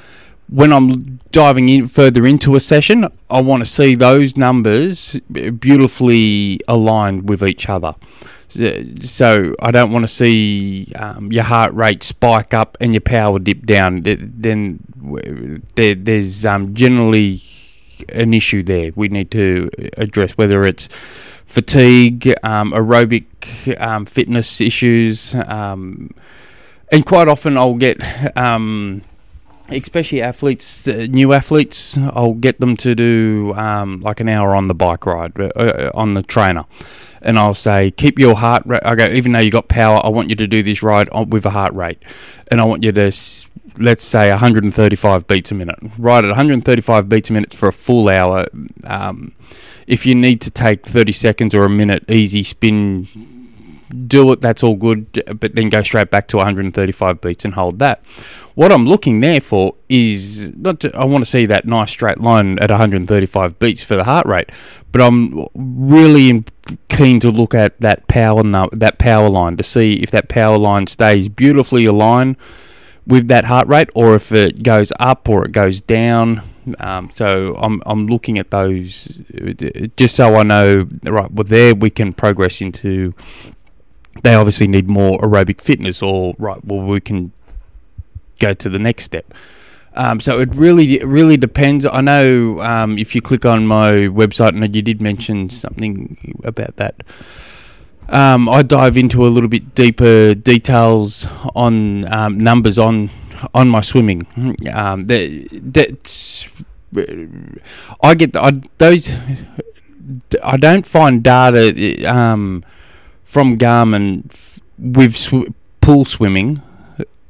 When 0.49 0.72
I'm 0.72 1.18
diving 1.30 1.68
in 1.68 1.87
further 1.87 2.26
into 2.26 2.56
a 2.56 2.60
session, 2.60 3.06
I 3.28 3.40
want 3.40 3.60
to 3.60 3.66
see 3.66 3.94
those 3.94 4.37
numbers 4.37 5.20
beautifully 5.30 6.60
aligned 6.66 7.28
with 7.28 7.42
each 7.42 7.68
other. 7.68 7.94
So 8.49 9.54
I 9.60 9.70
don't 9.70 9.92
want 9.92 10.02
to 10.02 10.08
see 10.08 10.90
um, 10.96 11.30
your 11.30 11.44
heart 11.44 11.72
rate 11.72 12.02
spike 12.02 12.52
up 12.52 12.76
and 12.80 12.92
your 12.92 13.00
power 13.00 13.38
dip 13.38 13.64
down. 13.64 14.02
Then 14.02 14.80
there, 15.76 15.94
there's 15.94 16.44
um, 16.44 16.75
generally 16.75 17.40
an 18.09 18.35
issue 18.35 18.62
there. 18.62 18.92
We 18.95 19.09
need 19.09 19.30
to 19.33 19.71
address 19.97 20.33
whether 20.33 20.64
it's 20.64 20.88
fatigue, 21.47 22.33
um, 22.42 22.73
aerobic 22.73 23.80
um, 23.80 24.07
fitness 24.07 24.61
issues, 24.61 25.35
um, 25.35 26.14
and 26.92 27.04
quite 27.04 27.28
often 27.28 27.57
I'll 27.57 27.75
get, 27.75 27.99
um, 28.37 29.02
especially 29.69 30.23
athletes, 30.23 30.87
uh, 30.88 31.07
new 31.11 31.33
athletes, 31.33 31.97
I'll 31.99 32.35
get 32.35 32.61
them 32.61 32.76
to 32.78 32.95
do 32.95 33.52
um, 33.57 34.00
like 34.00 34.21
an 34.21 34.28
hour 34.28 34.54
on 34.54 34.69
the 34.69 34.75
bike 34.75 35.07
ride 35.07 35.38
uh, 35.40 35.50
uh, 35.57 35.90
on 35.95 36.14
the 36.14 36.23
trainer. 36.23 36.64
And 37.23 37.38
I'll 37.38 37.54
say, 37.54 37.90
keep 37.90 38.19
your 38.19 38.35
heart 38.35 38.62
rate. 38.64 38.80
I 38.83 38.95
go, 38.95 39.07
even 39.07 39.33
though 39.33 39.40
you 39.40 39.50
got 39.50 39.69
power, 39.69 40.00
I 40.02 40.09
want 40.09 40.30
you 40.30 40.37
to 40.37 40.47
do 40.47 40.62
this 40.62 40.83
ride 40.83 41.09
with 41.28 41.45
a 41.45 41.50
heart 41.50 41.75
rate, 41.75 42.02
and 42.49 42.61
I 42.61 42.64
want 42.64 42.83
you 42.83 42.92
to 42.92 43.11
let's 43.80 44.04
say 44.04 44.30
135 44.30 45.26
beats 45.26 45.50
a 45.50 45.54
minute. 45.54 45.78
Right 45.99 46.22
at 46.22 46.28
135 46.28 47.08
beats 47.08 47.30
a 47.30 47.32
minute 47.32 47.54
for 47.54 47.68
a 47.68 47.72
full 47.72 48.08
hour. 48.08 48.46
Um, 48.84 49.34
if 49.87 50.06
you 50.06 50.14
need 50.14 50.40
to 50.42 50.50
take 50.50 50.87
30 50.87 51.12
seconds 51.12 51.54
or 51.54 51.64
a 51.64 51.70
minute 51.70 52.08
easy 52.10 52.42
spin, 52.42 53.08
do 54.06 54.30
it. 54.32 54.40
That's 54.40 54.62
all 54.62 54.76
good. 54.76 55.22
But 55.40 55.54
then 55.54 55.68
go 55.68 55.82
straight 55.82 56.10
back 56.10 56.28
to 56.28 56.37
135 56.37 57.20
beats 57.20 57.44
and 57.44 57.54
hold 57.54 57.78
that. 57.80 58.04
What 58.54 58.72
I'm 58.72 58.84
looking 58.84 59.20
there 59.20 59.40
for 59.40 59.75
is 59.88 60.54
not. 60.54 60.80
To, 60.80 60.94
I 60.94 61.06
want 61.06 61.25
to 61.25 61.30
see 61.30 61.46
that 61.46 61.64
nice 61.64 61.90
straight 61.90 62.20
line 62.20 62.58
at 62.58 62.70
135 62.70 63.58
beats 63.58 63.82
for 63.82 63.96
the 63.96 64.04
heart 64.04 64.26
rate, 64.26 64.50
but 64.92 65.00
I'm 65.00 65.46
really 65.54 66.44
keen 66.88 67.20
to 67.20 67.30
look 67.30 67.54
at 67.54 67.80
that 67.80 68.06
power 68.06 68.42
that 68.72 68.99
power 68.99 69.30
line 69.30 69.56
to 69.56 69.62
see 69.62 69.94
if 69.94 70.10
that 70.10 70.28
power 70.28 70.58
line 70.58 70.87
stays 70.87 71.28
beautifully 71.28 71.87
aligned 71.87 72.37
with 73.07 73.28
that 73.28 73.45
heart 73.45 73.69
rate, 73.69 73.90
or 73.95 74.14
if 74.14 74.33
it 74.33 74.62
goes 74.62 74.92
up 74.99 75.28
or 75.28 75.45
it 75.45 75.52
goes 75.52 75.80
down. 75.80 76.42
Um, 76.78 77.11
so 77.12 77.57
I'm 77.57 77.83
I'm 77.87 78.07
looking 78.07 78.38
at 78.38 78.50
those 78.50 79.19
just 79.97 80.14
so 80.14 80.37
I 80.37 80.42
know 80.42 80.87
right. 81.02 81.30
Well, 81.30 81.45
there 81.45 81.75
we 81.75 81.90
can 81.90 82.12
progress 82.12 82.61
into 82.61 83.14
they 84.23 84.35
obviously 84.35 84.66
need 84.66 84.88
more 84.88 85.19
aerobic 85.19 85.61
fitness, 85.61 86.02
or 86.02 86.35
right, 86.38 86.62
well, 86.64 86.85
we 86.85 87.00
can 87.00 87.33
go 88.38 88.54
to 88.54 88.69
the 88.69 88.78
next 88.78 89.04
step. 89.04 89.33
Um, 89.95 90.21
so 90.21 90.38
it 90.38 90.54
really, 90.54 91.00
it 91.00 91.07
really 91.07 91.37
depends. 91.37 91.85
I 91.85 92.00
know 92.00 92.61
um, 92.61 92.99
if 92.99 93.14
you 93.14 93.21
click 93.21 93.45
on 93.45 93.66
my 93.66 93.90
website, 93.90 94.61
and 94.61 94.75
you 94.75 94.83
did 94.83 95.00
mention 95.00 95.50
something 95.50 96.37
about 96.45 96.76
that. 96.76 97.02
Um, 98.10 98.48
I 98.48 98.62
dive 98.62 98.96
into 98.96 99.24
a 99.26 99.28
little 99.28 99.48
bit 99.48 99.74
deeper 99.74 100.34
details 100.34 101.26
on 101.54 102.12
um, 102.12 102.38
numbers 102.38 102.78
on 102.78 103.10
on 103.54 103.68
my 103.68 103.80
swimming. 103.80 104.26
Um, 104.72 105.04
that 105.04 105.48
that's 105.52 106.48
I 108.02 108.14
get 108.14 108.36
I, 108.36 108.60
those. 108.78 109.16
I 110.42 110.56
don't 110.56 110.84
find 110.86 111.22
data 111.22 112.04
um, 112.12 112.64
from 113.24 113.56
Garmin 113.58 114.24
with 114.76 115.16
sw- 115.16 115.52
pool 115.80 116.04
swimming 116.04 116.60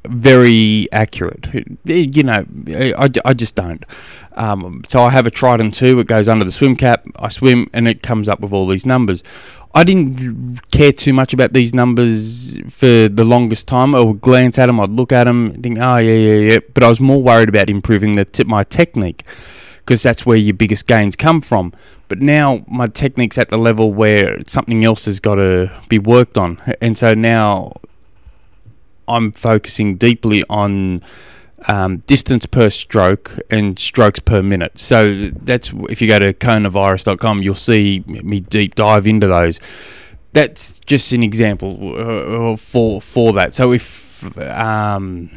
very 0.05 0.87
accurate. 0.91 1.47
You 1.85 2.23
know, 2.23 2.45
I, 2.67 3.09
I 3.23 3.33
just 3.33 3.55
don't. 3.55 3.83
Um, 4.33 4.83
so 4.87 5.03
I 5.03 5.09
have 5.09 5.27
a 5.27 5.31
Triton 5.31 5.71
2, 5.71 5.99
it 5.99 6.07
goes 6.07 6.27
under 6.27 6.45
the 6.45 6.51
swim 6.51 6.75
cap, 6.75 7.05
I 7.17 7.29
swim, 7.29 7.69
and 7.73 7.87
it 7.87 8.01
comes 8.01 8.27
up 8.27 8.39
with 8.39 8.53
all 8.53 8.67
these 8.67 8.85
numbers. 8.85 9.23
I 9.73 9.83
didn't 9.83 10.69
care 10.71 10.91
too 10.91 11.13
much 11.13 11.33
about 11.33 11.53
these 11.53 11.73
numbers 11.73 12.59
for 12.69 13.07
the 13.07 13.23
longest 13.23 13.67
time. 13.67 13.95
I 13.95 14.01
would 14.01 14.19
glance 14.19 14.59
at 14.59 14.65
them, 14.65 14.79
I'd 14.79 14.89
look 14.89 15.11
at 15.11 15.23
them, 15.25 15.53
think, 15.61 15.77
oh, 15.79 15.97
yeah, 15.97 16.13
yeah, 16.13 16.51
yeah. 16.51 16.59
But 16.73 16.83
I 16.83 16.89
was 16.89 16.99
more 16.99 17.21
worried 17.23 17.49
about 17.49 17.69
improving 17.69 18.15
the 18.15 18.25
t- 18.25 18.43
my 18.43 18.63
technique 18.63 19.23
because 19.77 20.03
that's 20.03 20.25
where 20.25 20.37
your 20.37 20.53
biggest 20.53 20.87
gains 20.87 21.15
come 21.15 21.41
from. 21.41 21.73
But 22.09 22.19
now 22.19 22.65
my 22.67 22.87
technique's 22.87 23.37
at 23.37 23.49
the 23.49 23.57
level 23.57 23.93
where 23.93 24.39
something 24.45 24.83
else 24.83 25.05
has 25.05 25.21
got 25.21 25.35
to 25.35 25.71
be 25.87 25.99
worked 25.99 26.37
on. 26.37 26.61
And 26.81 26.97
so 26.97 27.13
now 27.13 27.73
I'm 29.07 29.31
focusing 29.31 29.95
deeply 29.95 30.43
on 30.49 31.01
um, 31.67 31.97
distance 31.99 32.45
per 32.45 32.69
stroke 32.69 33.39
and 33.49 33.77
strokes 33.77 34.19
per 34.19 34.41
minute. 34.41 34.77
So 34.77 35.29
that's 35.29 35.73
if 35.89 36.01
you 36.01 36.07
go 36.07 36.19
to 36.19 36.33
coronavirus.com, 36.33 37.41
you'll 37.41 37.53
see 37.55 38.03
me 38.07 38.39
deep 38.39 38.75
dive 38.75 39.07
into 39.07 39.27
those. 39.27 39.59
That's 40.33 40.79
just 40.79 41.11
an 41.11 41.23
example 41.23 42.53
uh, 42.53 42.57
for 42.57 43.01
for 43.01 43.33
that. 43.33 43.53
So 43.53 43.73
if 43.73 44.37
um, 44.37 45.29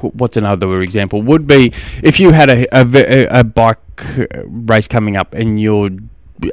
what's 0.00 0.36
another 0.36 0.80
example 0.82 1.22
would 1.22 1.46
be 1.46 1.72
if 2.02 2.20
you 2.20 2.32
had 2.32 2.50
a, 2.50 2.66
a, 2.76 3.40
a 3.40 3.44
bike 3.44 3.78
race 4.44 4.88
coming 4.88 5.16
up 5.16 5.34
and 5.34 5.60
you're 5.60 5.90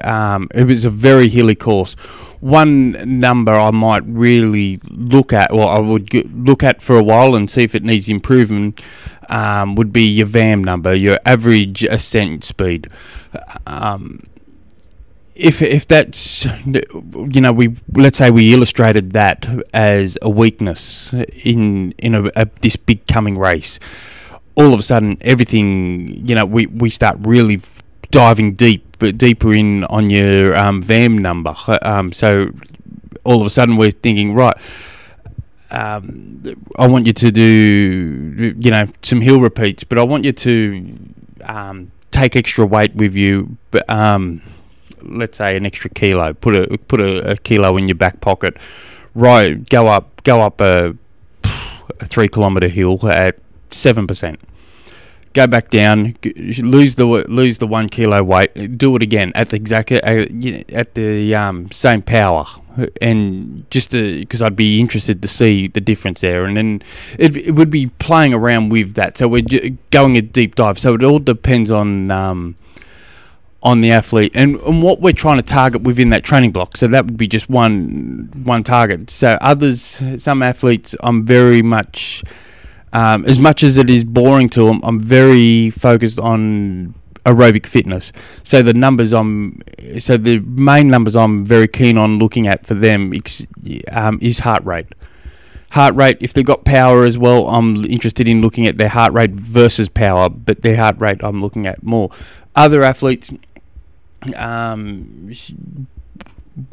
um, 0.01 0.47
it 0.53 0.65
was 0.65 0.85
a 0.85 0.89
very 0.89 1.27
hilly 1.27 1.55
course 1.55 1.95
one 2.41 3.19
number 3.19 3.53
I 3.53 3.69
might 3.71 4.03
really 4.05 4.81
look 4.89 5.31
at, 5.31 5.51
or 5.51 5.67
I 5.69 5.79
would 5.79 6.13
look 6.35 6.63
at 6.63 6.81
for 6.81 6.97
a 6.97 7.03
while 7.03 7.35
and 7.35 7.49
see 7.49 7.63
if 7.63 7.75
it 7.75 7.83
needs 7.83 8.09
improvement, 8.09 8.81
um, 9.29 9.75
would 9.75 9.93
be 9.93 10.03
your 10.03 10.25
VAM 10.25 10.63
number, 10.63 10.93
your 10.93 11.19
average 11.23 11.83
ascent 11.83 12.43
speed. 12.43 12.89
Um, 13.67 14.23
if 15.35 15.61
if 15.61 15.87
that's 15.87 16.45
you 16.65 17.41
know 17.41 17.53
we 17.53 17.75
let's 17.93 18.17
say 18.17 18.29
we 18.29 18.53
illustrated 18.53 19.11
that 19.13 19.47
as 19.73 20.17
a 20.21 20.29
weakness 20.29 21.13
in 21.13 21.93
in 21.97 22.15
a, 22.15 22.31
a, 22.35 22.47
this 22.61 22.75
big 22.75 23.05
coming 23.07 23.37
race, 23.37 23.79
all 24.55 24.73
of 24.73 24.79
a 24.79 24.83
sudden 24.83 25.17
everything 25.21 26.27
you 26.27 26.35
know 26.35 26.45
we 26.45 26.65
we 26.65 26.89
start 26.89 27.17
really 27.21 27.57
diving 28.11 28.53
deep 28.53 28.91
but 28.99 29.17
deeper 29.17 29.51
in 29.51 29.83
on 29.85 30.11
your 30.11 30.55
um, 30.55 30.81
VAM 30.81 31.17
number. 31.17 31.55
Um, 31.81 32.11
so 32.11 32.51
all 33.23 33.41
of 33.41 33.47
a 33.47 33.49
sudden 33.49 33.75
we're 33.75 33.89
thinking, 33.89 34.35
right, 34.35 34.55
um, 35.71 36.43
I 36.77 36.87
want 36.87 37.07
you 37.07 37.13
to 37.13 37.31
do, 37.31 38.55
you 38.59 38.71
know, 38.71 38.87
some 39.01 39.21
hill 39.21 39.39
repeats, 39.39 39.83
but 39.83 39.97
I 39.97 40.03
want 40.03 40.25
you 40.25 40.33
to 40.33 40.95
um, 41.45 41.91
take 42.11 42.35
extra 42.35 42.65
weight 42.65 42.93
with 42.93 43.15
you. 43.15 43.57
But 43.71 43.89
um, 43.89 44.41
let's 45.01 45.37
say 45.37 45.57
an 45.57 45.65
extra 45.65 45.89
kilo. 45.89 46.33
Put 46.33 46.55
a 46.55 46.77
put 46.77 47.01
a, 47.01 47.31
a, 47.31 47.37
kilo 47.37 47.77
in 47.77 47.87
your 47.87 47.95
back 47.95 48.21
pocket. 48.21 48.57
Right, 49.15 49.67
go 49.69 49.87
up, 49.87 50.23
go 50.23 50.41
up 50.41 50.61
a, 50.61 50.95
a 51.43 52.05
three 52.05 52.27
kilometer 52.27 52.67
hill 52.67 52.99
at 53.09 53.39
seven 53.71 54.05
percent 54.05 54.39
go 55.33 55.47
back 55.47 55.69
down, 55.69 56.15
lose 56.23 56.95
the 56.95 57.05
lose 57.05 57.57
the 57.57 57.67
one 57.67 57.89
kilo 57.89 58.23
weight, 58.23 58.77
do 58.77 58.95
it 58.95 59.01
again 59.01 59.31
at 59.35 59.49
the 59.49 59.55
exact 59.55 59.91
uh, 59.91 59.97
at 60.69 60.93
the 60.95 61.35
um, 61.35 61.71
same 61.71 62.01
power, 62.01 62.45
and 63.01 63.69
just 63.69 63.91
because 63.91 64.41
I'd 64.41 64.55
be 64.55 64.79
interested 64.79 65.21
to 65.21 65.27
see 65.27 65.67
the 65.67 65.81
difference 65.81 66.21
there, 66.21 66.45
and 66.45 66.57
then 66.57 66.83
it, 67.17 67.35
it 67.37 67.51
would 67.51 67.69
be 67.69 67.87
playing 67.99 68.33
around 68.33 68.69
with 68.69 68.95
that. 68.95 69.17
So 69.17 69.27
we're 69.27 69.45
going 69.91 70.17
a 70.17 70.21
deep 70.21 70.55
dive. 70.55 70.79
So 70.79 70.95
it 70.95 71.03
all 71.03 71.19
depends 71.19 71.71
on. 71.71 72.11
Um, 72.11 72.55
on 73.63 73.81
the 73.81 73.91
athlete 73.91 74.31
and, 74.33 74.55
and 74.61 74.81
what 74.81 75.01
we're 75.01 75.13
trying 75.13 75.37
to 75.37 75.43
target 75.43 75.83
within 75.83 76.09
that 76.09 76.23
training 76.23 76.51
block. 76.51 76.75
So 76.75 76.87
that 76.87 77.05
would 77.05 77.15
be 77.15 77.27
just 77.27 77.47
one 77.47 78.31
one 78.43 78.63
target. 78.63 79.11
So 79.11 79.37
others, 79.39 80.01
some 80.17 80.41
athletes, 80.41 80.95
I'm 81.01 81.27
very 81.27 81.61
much 81.61 82.23
um, 82.93 83.25
as 83.25 83.39
much 83.39 83.63
as 83.63 83.77
it 83.77 83.89
is 83.89 84.03
boring 84.03 84.49
to 84.49 84.65
them, 84.65 84.81
I'm 84.83 84.99
very 84.99 85.69
focused 85.69 86.19
on 86.19 86.93
aerobic 87.25 87.65
fitness. 87.65 88.11
So 88.43 88.61
the 88.61 88.73
numbers 88.73 89.13
I'm, 89.13 89.61
so 89.99 90.17
the 90.17 90.39
main 90.39 90.87
numbers 90.89 91.15
I'm 91.15 91.45
very 91.45 91.67
keen 91.67 91.97
on 91.97 92.19
looking 92.19 92.47
at 92.47 92.65
for 92.65 92.73
them 92.73 93.13
um, 93.91 94.19
is 94.21 94.39
heart 94.39 94.65
rate. 94.65 94.87
Heart 95.71 95.95
rate, 95.95 96.17
if 96.19 96.33
they've 96.33 96.45
got 96.45 96.65
power 96.65 97.05
as 97.05 97.17
well, 97.17 97.47
I'm 97.47 97.85
interested 97.85 98.27
in 98.27 98.41
looking 98.41 98.67
at 98.67 98.77
their 98.77 98.89
heart 98.89 99.13
rate 99.13 99.31
versus 99.31 99.87
power, 99.87 100.27
but 100.27 100.63
their 100.63 100.75
heart 100.75 100.99
rate 100.99 101.23
I'm 101.23 101.41
looking 101.41 101.65
at 101.65 101.81
more. 101.81 102.11
Other 102.55 102.83
athletes 102.83 103.31
um, 104.35 105.31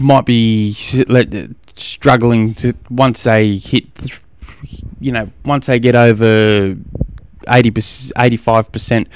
might 0.00 0.26
be 0.26 0.72
struggling 0.72 2.54
to 2.54 2.74
once 2.90 3.22
they 3.22 3.56
hit 3.58 3.86
you 5.00 5.12
know, 5.12 5.30
once 5.44 5.66
they 5.66 5.78
get 5.78 5.94
over 5.94 6.76
80 7.48 7.70
85% 7.70 9.06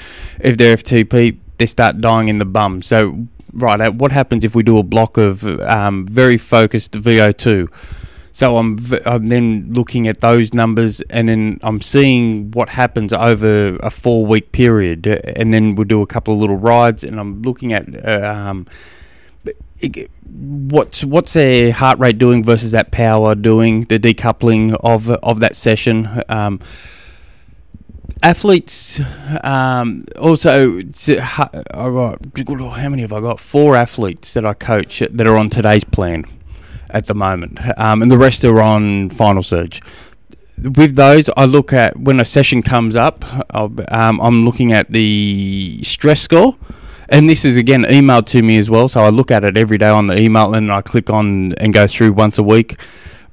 of 0.43 0.57
their 0.57 0.77
FTP, 0.77 1.37
they 1.57 1.65
start 1.65 2.01
dying 2.01 2.27
in 2.27 2.37
the 2.37 2.45
bum. 2.45 2.81
So, 2.81 3.27
right, 3.53 3.79
uh, 3.79 3.91
what 3.91 4.11
happens 4.11 4.43
if 4.43 4.55
we 4.55 4.63
do 4.63 4.77
a 4.77 4.83
block 4.83 5.17
of 5.17 5.43
um, 5.61 6.05
very 6.07 6.37
focused 6.37 6.93
VO2? 6.93 7.69
So 8.35 8.57
I'm 8.57 8.79
I'm 9.05 9.27
then 9.27 9.73
looking 9.73 10.07
at 10.07 10.21
those 10.21 10.55
numbers, 10.55 11.01
and 11.01 11.29
then 11.29 11.59
I'm 11.61 11.81
seeing 11.81 12.49
what 12.49 12.69
happens 12.69 13.13
over 13.13 13.75
a 13.75 13.91
four 13.91 14.25
week 14.25 14.51
period, 14.51 15.05
and 15.05 15.53
then 15.53 15.75
we'll 15.75 15.85
do 15.85 16.01
a 16.01 16.07
couple 16.07 16.33
of 16.33 16.39
little 16.39 16.57
rides, 16.57 17.03
and 17.03 17.19
I'm 17.19 17.43
looking 17.43 17.73
at 17.73 17.85
uh, 18.03 18.27
um, 18.27 18.65
what's 20.33 21.03
what's 21.03 21.33
their 21.33 21.71
heart 21.71 21.99
rate 21.99 22.17
doing 22.17 22.43
versus 22.43 22.71
that 22.71 22.91
power 22.91 23.35
doing 23.35 23.85
the 23.85 23.99
decoupling 23.99 24.75
of 24.81 25.09
of 25.09 25.39
that 25.39 25.55
session. 25.55 26.21
Um, 26.29 26.59
athletes 28.21 29.01
um, 29.43 30.01
also 30.17 30.81
how 32.69 32.89
many 32.89 33.01
have 33.01 33.13
I 33.13 33.21
got? 33.21 33.39
Four 33.39 33.75
athletes 33.75 34.33
that 34.33 34.45
I 34.45 34.53
coach 34.53 34.99
that 34.99 35.27
are 35.27 35.37
on 35.37 35.49
today's 35.49 35.83
plan 35.83 36.25
at 36.89 37.07
the 37.07 37.15
moment, 37.15 37.59
um, 37.77 38.01
and 38.01 38.11
the 38.11 38.17
rest 38.17 38.43
are 38.45 38.61
on 38.61 39.09
final 39.09 39.43
surge. 39.43 39.81
With 40.61 40.95
those, 40.95 41.29
I 41.35 41.45
look 41.45 41.73
at 41.73 41.99
when 41.99 42.19
a 42.19 42.25
session 42.25 42.61
comes 42.61 42.95
up. 42.95 43.25
Um, 43.53 44.21
I'm 44.21 44.45
looking 44.45 44.71
at 44.71 44.91
the 44.91 45.79
stress 45.83 46.21
score 46.21 46.55
and 47.09 47.29
this 47.29 47.45
is 47.45 47.57
again 47.57 47.83
emailed 47.83 48.25
to 48.27 48.41
me 48.41 48.57
as 48.57 48.69
well. 48.69 48.87
So 48.87 49.01
I 49.01 49.09
look 49.09 49.31
at 49.31 49.43
it 49.43 49.57
every 49.57 49.77
day 49.77 49.89
on 49.89 50.07
the 50.07 50.17
email, 50.17 50.53
and 50.53 50.71
I 50.71 50.81
click 50.81 51.09
on 51.09 51.53
and 51.53 51.73
go 51.73 51.87
through 51.87 52.13
once 52.13 52.37
a 52.37 52.43
week. 52.43 52.77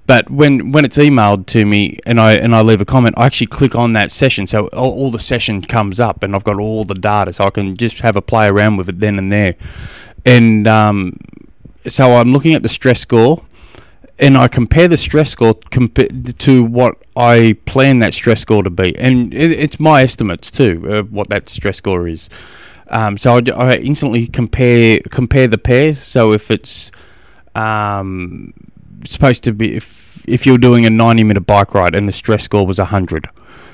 But 0.07 0.29
when 0.29 0.73
when 0.73 0.85
it's 0.85 0.99
emailed 0.99 1.47
to 1.47 1.65
me 1.65 1.99
and 2.05 2.21
I 2.21 2.33
and 2.33 2.53
I 2.53 2.63
leave 2.63 2.81
a 2.81 2.85
comment, 2.85 3.15
I 3.17 3.27
actually 3.27 3.47
click 3.47 3.77
on 3.77 3.93
that 3.93 4.11
session, 4.11 4.47
so 4.49 4.67
all, 4.69 4.93
all 4.93 5.11
the 5.13 5.21
session 5.21 5.63
comes 5.63 6.01
up, 6.01 6.25
and 6.25 6.35
I've 6.35 6.43
got 6.43 6.59
all 6.59 6.85
the 6.85 6.95
data, 6.95 7.33
so 7.33 7.45
I 7.45 7.51
can 7.51 7.77
just 7.77 8.01
have 8.01 8.17
a 8.17 8.23
play 8.23 8.49
around 8.49 8.77
with 8.77 8.89
it 8.89 8.99
then 8.99 9.19
and 9.19 9.33
there. 9.33 9.55
And 10.27 10.67
um, 10.67 11.17
so 11.87 12.15
I'm 12.15 12.33
looking 12.33 12.55
at 12.55 12.63
the 12.65 12.69
stress 12.69 13.01
score, 13.01 13.45
and 14.19 14.37
I 14.37 14.49
compare 14.49 14.89
the 14.89 14.97
stress 14.97 15.31
score 15.31 15.55
compa- 15.55 16.37
to 16.39 16.65
what 16.65 16.97
I 17.17 17.57
plan 17.65 18.01
that 18.01 18.13
stress 18.13 18.41
score 18.41 18.65
to 18.65 18.71
be, 18.71 18.97
and 18.99 19.33
it, 19.33 19.53
it's 19.53 19.79
my 19.79 20.03
estimates 20.03 20.51
too 20.51 20.87
of 20.89 21.13
what 21.13 21.29
that 21.29 21.49
stress 21.49 21.77
score 21.77 22.09
is. 22.09 22.29
Um, 22.91 23.17
so 23.17 23.37
I, 23.37 23.43
I, 23.55 23.75
instantly 23.77 24.27
compare 24.27 25.01
compare 25.11 25.47
the 25.49 25.59
pairs. 25.59 25.99
So 25.99 26.33
if 26.33 26.51
it's 26.51 26.91
um, 27.55 28.53
supposed 29.05 29.45
to 29.45 29.53
be 29.53 29.77
if 29.77 30.29
if 30.29 30.45
you're 30.47 30.59
doing 30.59 30.87
a 30.87 30.91
90 30.91 31.25
minute 31.25 31.47
bike 31.47 31.75
ride 31.75 31.95
and 31.95 32.07
the 32.07 32.13
stress 32.13 32.45
score 32.45 32.67
was 32.67 32.79
100, 32.79 33.29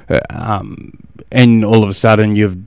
uh, 0.09 0.19
um, 0.31 0.99
and 1.33 1.65
all 1.65 1.83
of 1.83 1.89
a 1.89 1.95
sudden 1.95 2.37
you've 2.37 2.59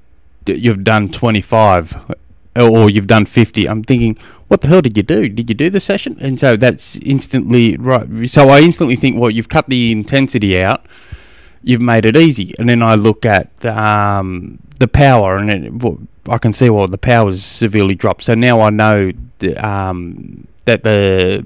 you've 0.46 0.84
done 0.84 1.10
25, 1.10 2.16
or 2.56 2.90
you've 2.90 3.08
done 3.08 3.26
50, 3.26 3.68
I'm 3.68 3.84
thinking, 3.84 4.18
what 4.48 4.62
the 4.62 4.68
hell 4.68 4.82
did 4.82 4.98
you 4.98 5.04
do? 5.04 5.30
Did 5.30 5.50
you 5.50 5.56
do 5.56 5.70
the 5.70 5.80
session? 5.80 6.18
And 6.20 6.40
so 6.40 6.58
that's 6.58 6.96
instantly 6.98 7.78
right. 7.78 8.28
So 8.30 8.50
I 8.50 8.62
instantly 8.62 8.96
think, 8.96 9.20
well, 9.20 9.30
you've 9.30 9.50
cut 9.50 9.70
the 9.70 9.92
intensity 9.92 10.60
out, 10.60 10.86
you've 11.62 11.82
made 11.82 12.06
it 12.06 12.18
easy. 12.18 12.56
And 12.58 12.68
then 12.68 12.82
I 12.82 12.96
look 12.96 13.26
at 13.26 13.64
um, 13.66 14.60
the 14.80 14.88
power, 14.88 15.38
and 15.38 15.52
it, 15.52 16.00
I 16.30 16.38
can 16.38 16.54
see, 16.54 16.70
well, 16.70 16.88
the 16.88 16.98
power's 16.98 17.44
severely 17.44 17.96
dropped. 17.96 18.24
So 18.24 18.36
now 18.36 18.62
I 18.62 18.70
know 18.70 19.12
the, 19.40 19.56
um, 19.68 20.48
that 20.66 20.84
the 20.84 21.46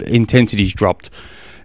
intensity's 0.00 0.72
dropped 0.72 1.10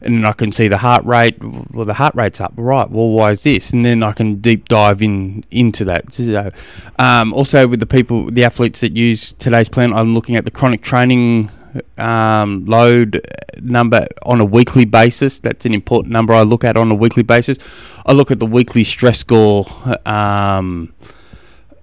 and 0.01 0.25
I 0.25 0.33
can 0.33 0.51
see 0.51 0.67
the 0.67 0.77
heart 0.77 1.03
rate. 1.05 1.37
Well, 1.41 1.85
the 1.85 1.95
heart 1.95 2.15
rate's 2.15 2.39
up, 2.39 2.53
right? 2.55 2.89
Well, 2.89 3.09
why 3.09 3.31
is 3.31 3.43
this? 3.43 3.71
And 3.71 3.83
then 3.83 4.03
I 4.03 4.13
can 4.13 4.35
deep 4.35 4.67
dive 4.67 5.01
in 5.01 5.43
into 5.51 5.83
that. 5.85 6.13
So, 6.13 6.51
um, 6.97 7.33
also 7.33 7.67
with 7.67 7.79
the 7.79 7.85
people, 7.85 8.31
the 8.31 8.43
athletes 8.43 8.79
that 8.81 8.95
use 8.95 9.33
today's 9.33 9.69
plan, 9.69 9.93
I'm 9.93 10.13
looking 10.13 10.35
at 10.35 10.45
the 10.45 10.51
chronic 10.51 10.81
training 10.81 11.49
um, 11.97 12.65
load 12.65 13.21
number 13.61 14.07
on 14.23 14.39
a 14.39 14.45
weekly 14.45 14.85
basis. 14.85 15.39
That's 15.39 15.65
an 15.65 15.73
important 15.73 16.13
number 16.13 16.33
I 16.33 16.43
look 16.43 16.63
at 16.63 16.77
on 16.77 16.91
a 16.91 16.95
weekly 16.95 17.23
basis. 17.23 17.57
I 18.05 18.13
look 18.13 18.31
at 18.31 18.39
the 18.39 18.45
weekly 18.45 18.83
stress 18.83 19.19
score. 19.19 19.65
Um, 20.05 20.93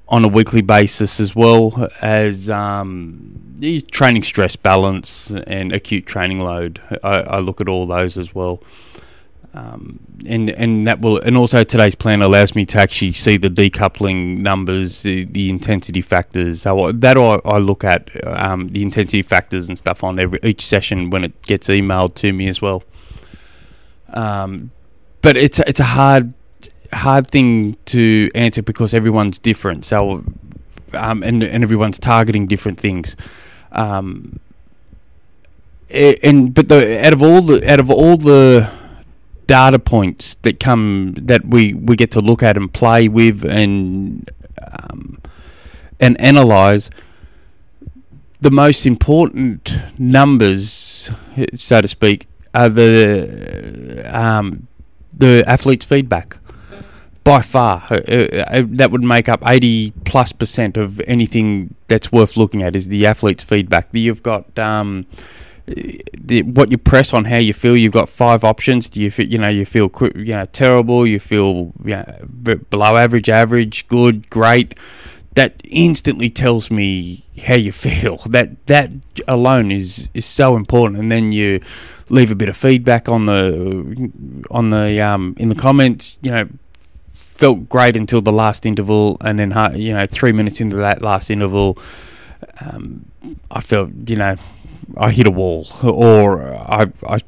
on 0.09 0.25
a 0.25 0.29
weekly 0.29 0.63
basis 0.63 1.19
as 1.19 1.35
well 1.35 1.89
as 2.01 2.49
um, 2.49 3.59
training 3.91 4.23
stress 4.23 4.55
balance 4.57 5.31
and 5.31 5.73
acute 5.73 6.07
training 6.07 6.41
load. 6.41 6.81
I, 7.03 7.23
I 7.23 7.39
look 7.41 7.61
at 7.61 7.69
all 7.69 7.87
those 7.87 8.17
as 8.17 8.35
well. 8.35 8.63
Um, 9.55 10.01
and 10.27 10.51
and 10.51 10.87
that 10.87 11.01
will 11.01 11.19
and 11.19 11.35
also 11.35 11.65
today's 11.65 11.95
plan 11.95 12.21
allows 12.21 12.55
me 12.55 12.67
to 12.67 12.79
actually 12.79 13.13
see 13.13 13.39
the 13.39 13.49
decoupling 13.49 14.39
numbers, 14.39 15.03
the, 15.03 15.25
the 15.25 15.49
intensity 15.49 16.03
factors. 16.03 16.63
So 16.63 16.93
that 16.93 17.17
I, 17.17 17.41
I 17.45 17.57
look 17.57 17.83
at 17.83 18.11
um, 18.27 18.69
the 18.69 18.83
intensity 18.83 19.23
factors 19.23 19.69
and 19.69 19.79
stuff 19.79 20.05
on 20.05 20.19
every 20.19 20.41
each 20.43 20.65
session 20.65 21.09
when 21.09 21.25
it 21.25 21.41
gets 21.43 21.69
emailed 21.69 22.15
to 22.17 22.35
me 22.35 22.49
as 22.49 22.61
well. 22.61 22.83
Um, 24.13 24.73
but 25.23 25.39
it's 25.39 25.59
it's 25.61 25.81
a 25.81 25.85
hard 25.85 26.35
hard 26.93 27.27
thing 27.27 27.77
to 27.87 28.31
answer 28.35 28.63
because 28.63 28.95
everyone's 28.95 29.39
different. 29.39 29.85
So, 29.85 30.25
um, 30.93 31.23
and 31.23 31.43
and 31.43 31.63
everyone's 31.65 31.99
targeting 31.99 32.47
different 32.47 32.79
things. 32.81 33.17
Um, 33.73 34.41
and 35.91 36.55
but 36.55 36.69
the 36.69 37.05
out 37.05 37.13
of 37.13 37.23
all 37.23 37.41
the 37.43 37.71
out 37.71 37.81
of 37.81 37.91
all 37.91 38.17
the 38.17 38.71
data 39.47 39.79
points 39.79 40.35
that 40.43 40.59
come 40.59 41.15
that 41.17 41.45
we, 41.47 41.73
we 41.75 41.97
get 41.97 42.11
to 42.13 42.21
look 42.21 42.43
at 42.43 42.57
and 42.57 42.73
play 42.73 43.09
with 43.09 43.45
and 43.45 44.29
um, 44.73 45.21
and 46.01 46.21
analyze 46.21 46.91
the 48.41 48.51
most 48.51 48.87
important 48.87 49.77
numbers 49.99 51.11
so 51.55 51.81
to 51.81 51.89
speak 51.89 52.27
are 52.55 52.69
the 52.69 54.03
um, 54.13 54.67
the 55.17 55.45
athlete's 55.47 55.87
feedback 55.87 56.39
by 57.27 57.43
far. 57.43 57.83
Uh, 57.91 57.97
uh, 57.97 58.63
that 58.69 58.93
would 58.93 59.03
make 59.03 59.29
up 59.29 59.43
80 59.45 59.91
plus 60.05 60.31
percent 60.31 60.77
of 60.77 61.01
anything 61.01 61.75
that's 61.89 62.13
worth 62.13 62.37
looking 62.37 62.63
at 62.63 62.77
is 62.77 62.87
the 62.87 63.05
athlete's 63.05 63.43
feedback. 63.43 63.89
You've 63.91 64.23
got 64.23 64.57
um, 64.57 65.07
the, 65.67 66.43
what 66.43 66.71
you 66.71 66.79
press 66.79 67.13
on 67.13 67.25
how 67.25 67.39
you 67.39 67.53
feel. 67.53 67.77
You've 67.77 67.93
got 67.93 68.09
five 68.09 68.45
options. 68.45 68.89
Do 68.89 69.03
you 69.03 69.11
feel, 69.11 69.27
you 69.27 69.39
know 69.39 69.49
you 69.49 69.67
feel 69.67 69.91
you 70.15 70.37
know 70.37 70.47
terrible? 70.47 71.05
You 71.05 71.19
feel 71.19 71.73
you 71.85 71.97
know, 71.97 72.57
below 72.71 72.97
average, 72.97 73.29
average, 73.29 73.89
good, 73.89 74.31
great. 74.31 74.79
That 75.35 75.61
instantly 75.65 76.31
tells 76.31 76.71
me 76.71 77.25
how 77.45 77.57
you 77.57 77.73
feel. 77.87 78.19
That 78.27 78.65
that 78.69 78.93
alone 79.27 79.73
is 79.73 80.11
is 80.15 80.27
so 80.27 80.55
important. 80.55 81.01
And 81.01 81.11
then 81.11 81.33
you 81.33 81.61
leave 82.09 82.31
a 82.31 82.37
bit 82.37 82.49
of 82.49 82.57
feedback 82.57 83.09
on 83.09 83.27
the 83.27 84.13
on 84.49 84.71
the 84.71 85.01
um, 85.01 85.35
in 85.39 85.49
the 85.49 85.57
comments. 85.57 86.19
You 86.23 86.31
know 86.31 86.49
felt 87.37 87.69
great 87.69 87.97
until 87.97 88.23
the 88.23 88.33
last 88.33 88.65
interval, 88.65 89.19
and 89.21 89.39
then 89.39 89.51
you 89.79 89.93
know 89.93 90.07
three 90.07 90.33
minutes 90.33 90.61
into 90.61 90.77
that 90.77 91.03
last 91.03 91.31
interval, 91.31 91.79
um, 92.61 93.05
I 93.51 93.61
felt 93.61 93.91
you 94.07 94.17
know 94.17 94.37
I 94.97 95.11
hit 95.11 95.27
a 95.27 95.31
wall, 95.31 95.69
or 95.83 96.55
I 96.55 96.87
I 97.07 97.21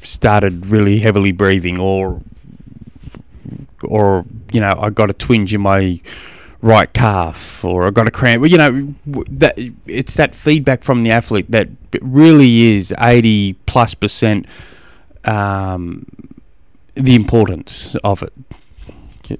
started 0.00 0.66
really 0.66 0.98
heavily 0.98 1.32
breathing, 1.32 1.78
or 1.78 2.20
or 3.82 4.24
you 4.52 4.60
know 4.60 4.74
I 4.78 4.90
got 4.90 5.10
a 5.10 5.14
twinge 5.14 5.54
in 5.54 5.62
my 5.62 6.00
right 6.60 6.92
calf, 6.92 7.64
or 7.64 7.86
I 7.86 7.90
got 7.90 8.06
a 8.06 8.10
cramp. 8.10 8.46
You 8.46 8.58
know 8.58 8.94
that 9.30 9.58
it's 9.86 10.14
that 10.16 10.34
feedback 10.34 10.82
from 10.82 11.02
the 11.02 11.10
athlete 11.10 11.50
that 11.50 11.68
really 12.02 12.74
is 12.74 12.94
eighty 13.00 13.54
plus 13.66 13.94
percent. 13.94 14.46
Um, 15.24 16.06
the 16.94 17.14
importance 17.14 17.94
of 18.02 18.22
it 18.22 18.32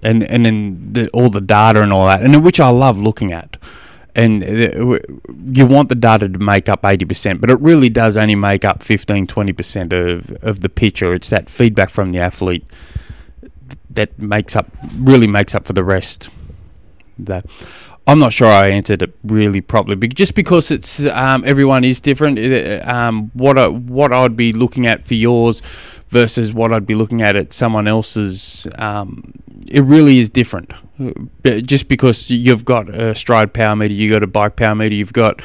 and 0.03 0.22
and 0.22 0.46
then 0.46 0.92
the, 0.92 1.09
all 1.11 1.31
the 1.31 1.40
data 1.40 1.83
and 1.83 1.92
all 1.92 2.07
that, 2.07 2.22
and 2.22 2.44
which 2.44 2.61
I 2.61 2.68
love 2.68 2.98
looking 2.98 3.33
at. 3.33 3.57
And 4.14 4.42
uh, 4.42 4.98
you 5.53 5.66
want 5.66 5.88
the 5.88 5.94
data 5.94 6.29
to 6.29 6.38
make 6.38 6.68
up 6.68 6.83
80%, 6.83 7.40
but 7.40 7.48
it 7.48 7.61
really 7.61 7.88
does 7.88 8.16
only 8.16 8.35
make 8.35 8.64
up 8.64 8.83
15 8.83 9.29
20% 9.29 9.92
of, 9.92 10.33
of 10.42 10.61
the 10.61 10.68
picture. 10.68 11.14
It's 11.14 11.29
that 11.31 11.48
feedback 11.48 11.90
from 11.90 12.11
the 12.11 12.18
athlete 12.18 12.66
that 13.88 14.18
makes 14.18 14.57
up, 14.57 14.68
really 14.96 15.29
makes 15.29 15.55
up 15.55 15.64
for 15.64 15.74
the 15.74 15.85
rest. 15.85 16.29
That 17.20 17.46
I'm 18.07 18.18
not 18.18 18.33
sure 18.33 18.48
I 18.48 18.70
answered 18.70 19.03
it 19.03 19.14
really 19.22 19.61
properly, 19.61 19.94
but 19.94 20.14
just 20.14 20.35
because 20.35 20.70
it's 20.70 21.07
um, 21.07 21.44
everyone 21.46 21.85
is 21.85 22.00
different. 22.00 22.38
Um, 22.88 23.31
what 23.35 23.59
I, 23.59 23.68
what 23.68 24.12
I'd 24.12 24.37
be 24.37 24.53
looking 24.53 24.87
at 24.87 25.05
for 25.05 25.14
yours 25.14 25.62
versus 26.11 26.53
what 26.53 26.73
I'd 26.73 26.87
be 26.87 26.94
looking 26.94 27.23
at 27.23 27.35
at 27.37 27.53
someone 27.53 27.88
else's 27.88 28.68
um, 28.77 29.33
it 29.70 29.83
really 29.83 30.18
is 30.18 30.29
different. 30.29 30.73
Just 31.44 31.88
because 31.88 32.31
you've 32.31 32.64
got 32.64 32.88
a 32.88 33.14
stride 33.14 33.55
power 33.55 33.77
meter, 33.77 33.94
you've 33.94 34.12
got 34.12 34.23
a 34.23 34.27
bike 34.27 34.57
power 34.57 34.75
meter, 34.75 34.94
you've 34.94 35.12
got 35.12 35.40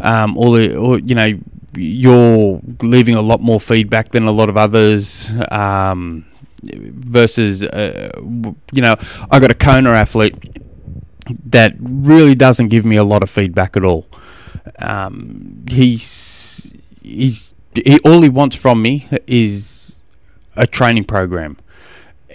um, 0.00 0.36
all 0.36 0.52
the, 0.52 1.02
you 1.04 1.14
know, 1.14 1.38
you're 1.76 2.60
leaving 2.82 3.14
a 3.14 3.22
lot 3.22 3.40
more 3.40 3.58
feedback 3.58 4.12
than 4.12 4.24
a 4.24 4.30
lot 4.30 4.48
of 4.48 4.56
others. 4.56 5.32
Um, 5.50 6.26
versus, 6.62 7.64
uh, 7.64 8.10
you 8.72 8.82
know, 8.82 8.96
I 9.30 9.40
got 9.40 9.50
a 9.50 9.54
Kona 9.54 9.90
athlete 9.90 10.34
that 11.46 11.74
really 11.80 12.34
doesn't 12.34 12.66
give 12.66 12.84
me 12.84 12.96
a 12.96 13.04
lot 13.04 13.22
of 13.22 13.30
feedback 13.30 13.76
at 13.78 13.84
all. 13.84 14.06
Um, 14.78 15.64
he's 15.70 16.74
he's 17.02 17.54
he, 17.74 17.98
all 18.00 18.20
he 18.20 18.28
wants 18.28 18.56
from 18.56 18.82
me 18.82 19.08
is 19.26 19.89
a 20.60 20.66
training 20.66 21.04
program 21.04 21.56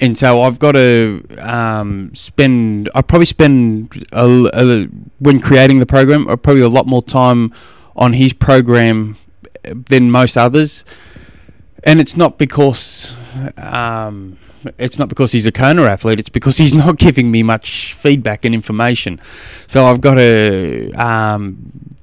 and 0.01 0.17
so 0.17 0.41
I've 0.41 0.59
got 0.59 0.73
to 0.73 1.25
um, 1.39 2.13
spend. 2.13 2.89
I 2.93 3.01
probably 3.01 3.25
spend 3.25 4.05
a, 4.11 4.49
a, 4.53 4.85
when 5.19 5.39
creating 5.39 5.79
the 5.79 5.85
program. 5.85 6.29
I 6.29 6.35
probably 6.35 6.61
a 6.61 6.69
lot 6.69 6.85
more 6.85 7.01
time 7.01 7.53
on 7.95 8.13
his 8.13 8.33
program 8.33 9.17
than 9.63 10.11
most 10.11 10.37
others, 10.37 10.83
and 11.83 12.01
it's 12.01 12.17
not 12.17 12.37
because 12.37 13.15
um, 13.57 14.37
it's 14.77 14.99
not 14.99 15.07
because 15.07 15.31
he's 15.31 15.47
a 15.47 15.51
Kona 15.51 15.83
athlete. 15.83 16.19
It's 16.19 16.29
because 16.29 16.57
he's 16.57 16.73
not 16.85 16.97
giving 16.97 17.31
me 17.31 17.43
much 17.43 17.93
feedback 17.93 18.43
and 18.43 18.53
information. 18.53 19.21
So 19.67 19.85
I've 19.85 20.01
got 20.01 20.15
to 20.15 20.91
um, 20.93 21.95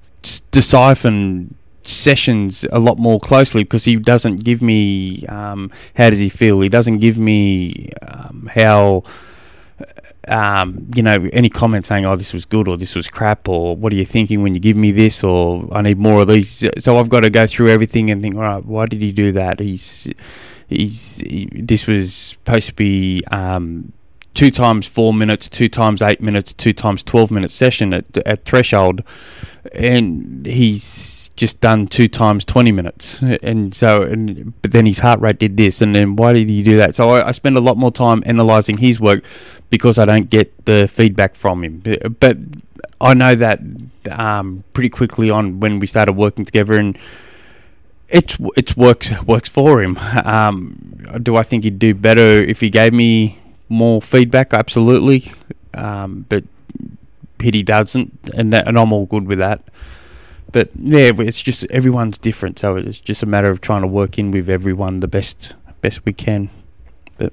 decipher 0.50 1.10
sessions 1.84 2.64
a 2.72 2.78
lot 2.78 2.98
more 2.98 3.20
closely 3.20 3.64
because 3.64 3.84
he 3.84 3.96
doesn't 3.96 4.44
give 4.44 4.62
me 4.62 5.26
um, 5.26 5.70
how 5.96 6.10
does 6.10 6.18
he 6.18 6.28
feel. 6.28 6.60
He 6.60 6.68
doesn't 6.68 6.98
give 6.98 7.18
me 7.18 7.90
um, 8.02 8.50
how. 8.54 9.02
Um, 10.28 10.88
you 10.94 11.02
know, 11.02 11.28
any 11.32 11.48
comment 11.48 11.84
saying, 11.84 12.06
"Oh, 12.06 12.14
this 12.14 12.32
was 12.32 12.44
good," 12.44 12.68
or 12.68 12.76
"This 12.76 12.94
was 12.94 13.08
crap," 13.08 13.48
or 13.48 13.74
"What 13.74 13.92
are 13.92 13.96
you 13.96 14.04
thinking 14.04 14.40
when 14.40 14.54
you 14.54 14.60
give 14.60 14.76
me 14.76 14.92
this?" 14.92 15.24
or 15.24 15.68
"I 15.72 15.82
need 15.82 15.98
more 15.98 16.22
of 16.22 16.28
these." 16.28 16.64
So 16.78 16.98
I've 16.98 17.08
got 17.08 17.20
to 17.20 17.30
go 17.30 17.44
through 17.44 17.70
everything 17.70 18.08
and 18.08 18.22
think, 18.22 18.36
"All 18.36 18.42
right, 18.42 18.64
why 18.64 18.86
did 18.86 19.00
he 19.00 19.10
do 19.10 19.32
that?" 19.32 19.58
He's, 19.58 20.12
he's, 20.68 21.16
he, 21.26 21.48
this 21.52 21.88
was 21.88 22.14
supposed 22.14 22.68
to 22.68 22.74
be 22.74 23.24
um, 23.32 23.92
two 24.34 24.50
times 24.50 24.86
four 24.86 25.12
minutes, 25.12 25.48
two 25.48 25.68
times 25.68 26.02
eight 26.02 26.20
minutes, 26.20 26.52
two 26.52 26.72
times 26.72 27.02
twelve 27.02 27.30
minute 27.30 27.50
session 27.50 27.92
at, 27.92 28.16
at 28.18 28.44
threshold, 28.44 29.02
and 29.72 30.44
he's 30.44 31.30
just 31.36 31.60
done 31.60 31.86
two 31.86 32.08
times 32.08 32.44
20 32.44 32.72
minutes. 32.72 33.20
And 33.42 33.74
so 33.74 34.02
and 34.02 34.60
but 34.60 34.72
then 34.72 34.86
his 34.86 34.98
heart 34.98 35.20
rate 35.20 35.38
did 35.38 35.56
this. 35.56 35.80
And 35.80 35.94
then 35.94 36.16
why 36.16 36.32
did 36.32 36.48
he 36.48 36.62
do 36.62 36.76
that? 36.78 36.94
So 36.94 37.10
I, 37.10 37.28
I 37.28 37.30
spend 37.30 37.56
a 37.56 37.60
lot 37.60 37.76
more 37.76 37.92
time 37.92 38.22
analyzing 38.26 38.78
his 38.78 39.00
work 39.00 39.24
because 39.70 39.98
I 39.98 40.04
don't 40.04 40.28
get 40.28 40.64
the 40.64 40.88
feedback 40.88 41.34
from 41.34 41.62
him. 41.62 41.82
But 42.18 42.38
I 43.00 43.14
know 43.14 43.34
that 43.34 43.60
um, 44.10 44.64
pretty 44.72 44.88
quickly 44.88 45.30
on 45.30 45.60
when 45.60 45.78
we 45.78 45.86
started 45.86 46.12
working 46.12 46.44
together 46.44 46.74
and 46.74 46.98
it's 48.08 48.36
it's 48.56 48.76
works 48.76 49.10
works 49.22 49.48
for 49.48 49.82
him. 49.82 49.98
Um, 50.24 51.06
do 51.22 51.36
I 51.36 51.42
think 51.42 51.64
he'd 51.64 51.78
do 51.78 51.94
better 51.94 52.42
if 52.42 52.60
he 52.60 52.68
gave 52.68 52.92
me 52.92 53.38
more 53.68 54.02
feedback? 54.02 54.52
Absolutely. 54.52 55.32
Um, 55.74 56.26
but 56.28 56.44
pity 57.42 57.62
doesn't, 57.64 58.30
and 58.34 58.52
that, 58.52 58.68
and 58.68 58.78
I'm 58.78 58.92
all 58.92 59.06
good 59.06 59.26
with 59.26 59.38
that. 59.38 59.62
But 60.52 60.70
yeah, 60.78 61.10
it's 61.18 61.42
just 61.42 61.64
everyone's 61.70 62.18
different, 62.18 62.58
so 62.58 62.76
it's 62.76 63.00
just 63.00 63.22
a 63.22 63.26
matter 63.26 63.50
of 63.50 63.60
trying 63.60 63.82
to 63.82 63.88
work 63.88 64.18
in 64.18 64.30
with 64.30 64.48
everyone 64.48 65.00
the 65.00 65.08
best 65.08 65.56
best 65.80 66.04
we 66.04 66.12
can. 66.12 66.50
But 67.18 67.32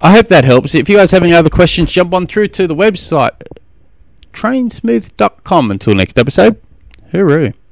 I 0.00 0.12
hope 0.12 0.28
that 0.28 0.44
helps. 0.44 0.74
If 0.74 0.88
you 0.88 0.96
guys 0.96 1.10
have 1.10 1.22
any 1.22 1.34
other 1.34 1.50
questions, 1.50 1.92
jump 1.92 2.14
on 2.14 2.26
through 2.26 2.48
to 2.48 2.66
the 2.66 2.74
website 2.74 3.42
trainsmooth.com. 4.32 5.70
Until 5.70 5.94
next 5.94 6.18
episode, 6.18 6.60
hooroo. 7.12 7.52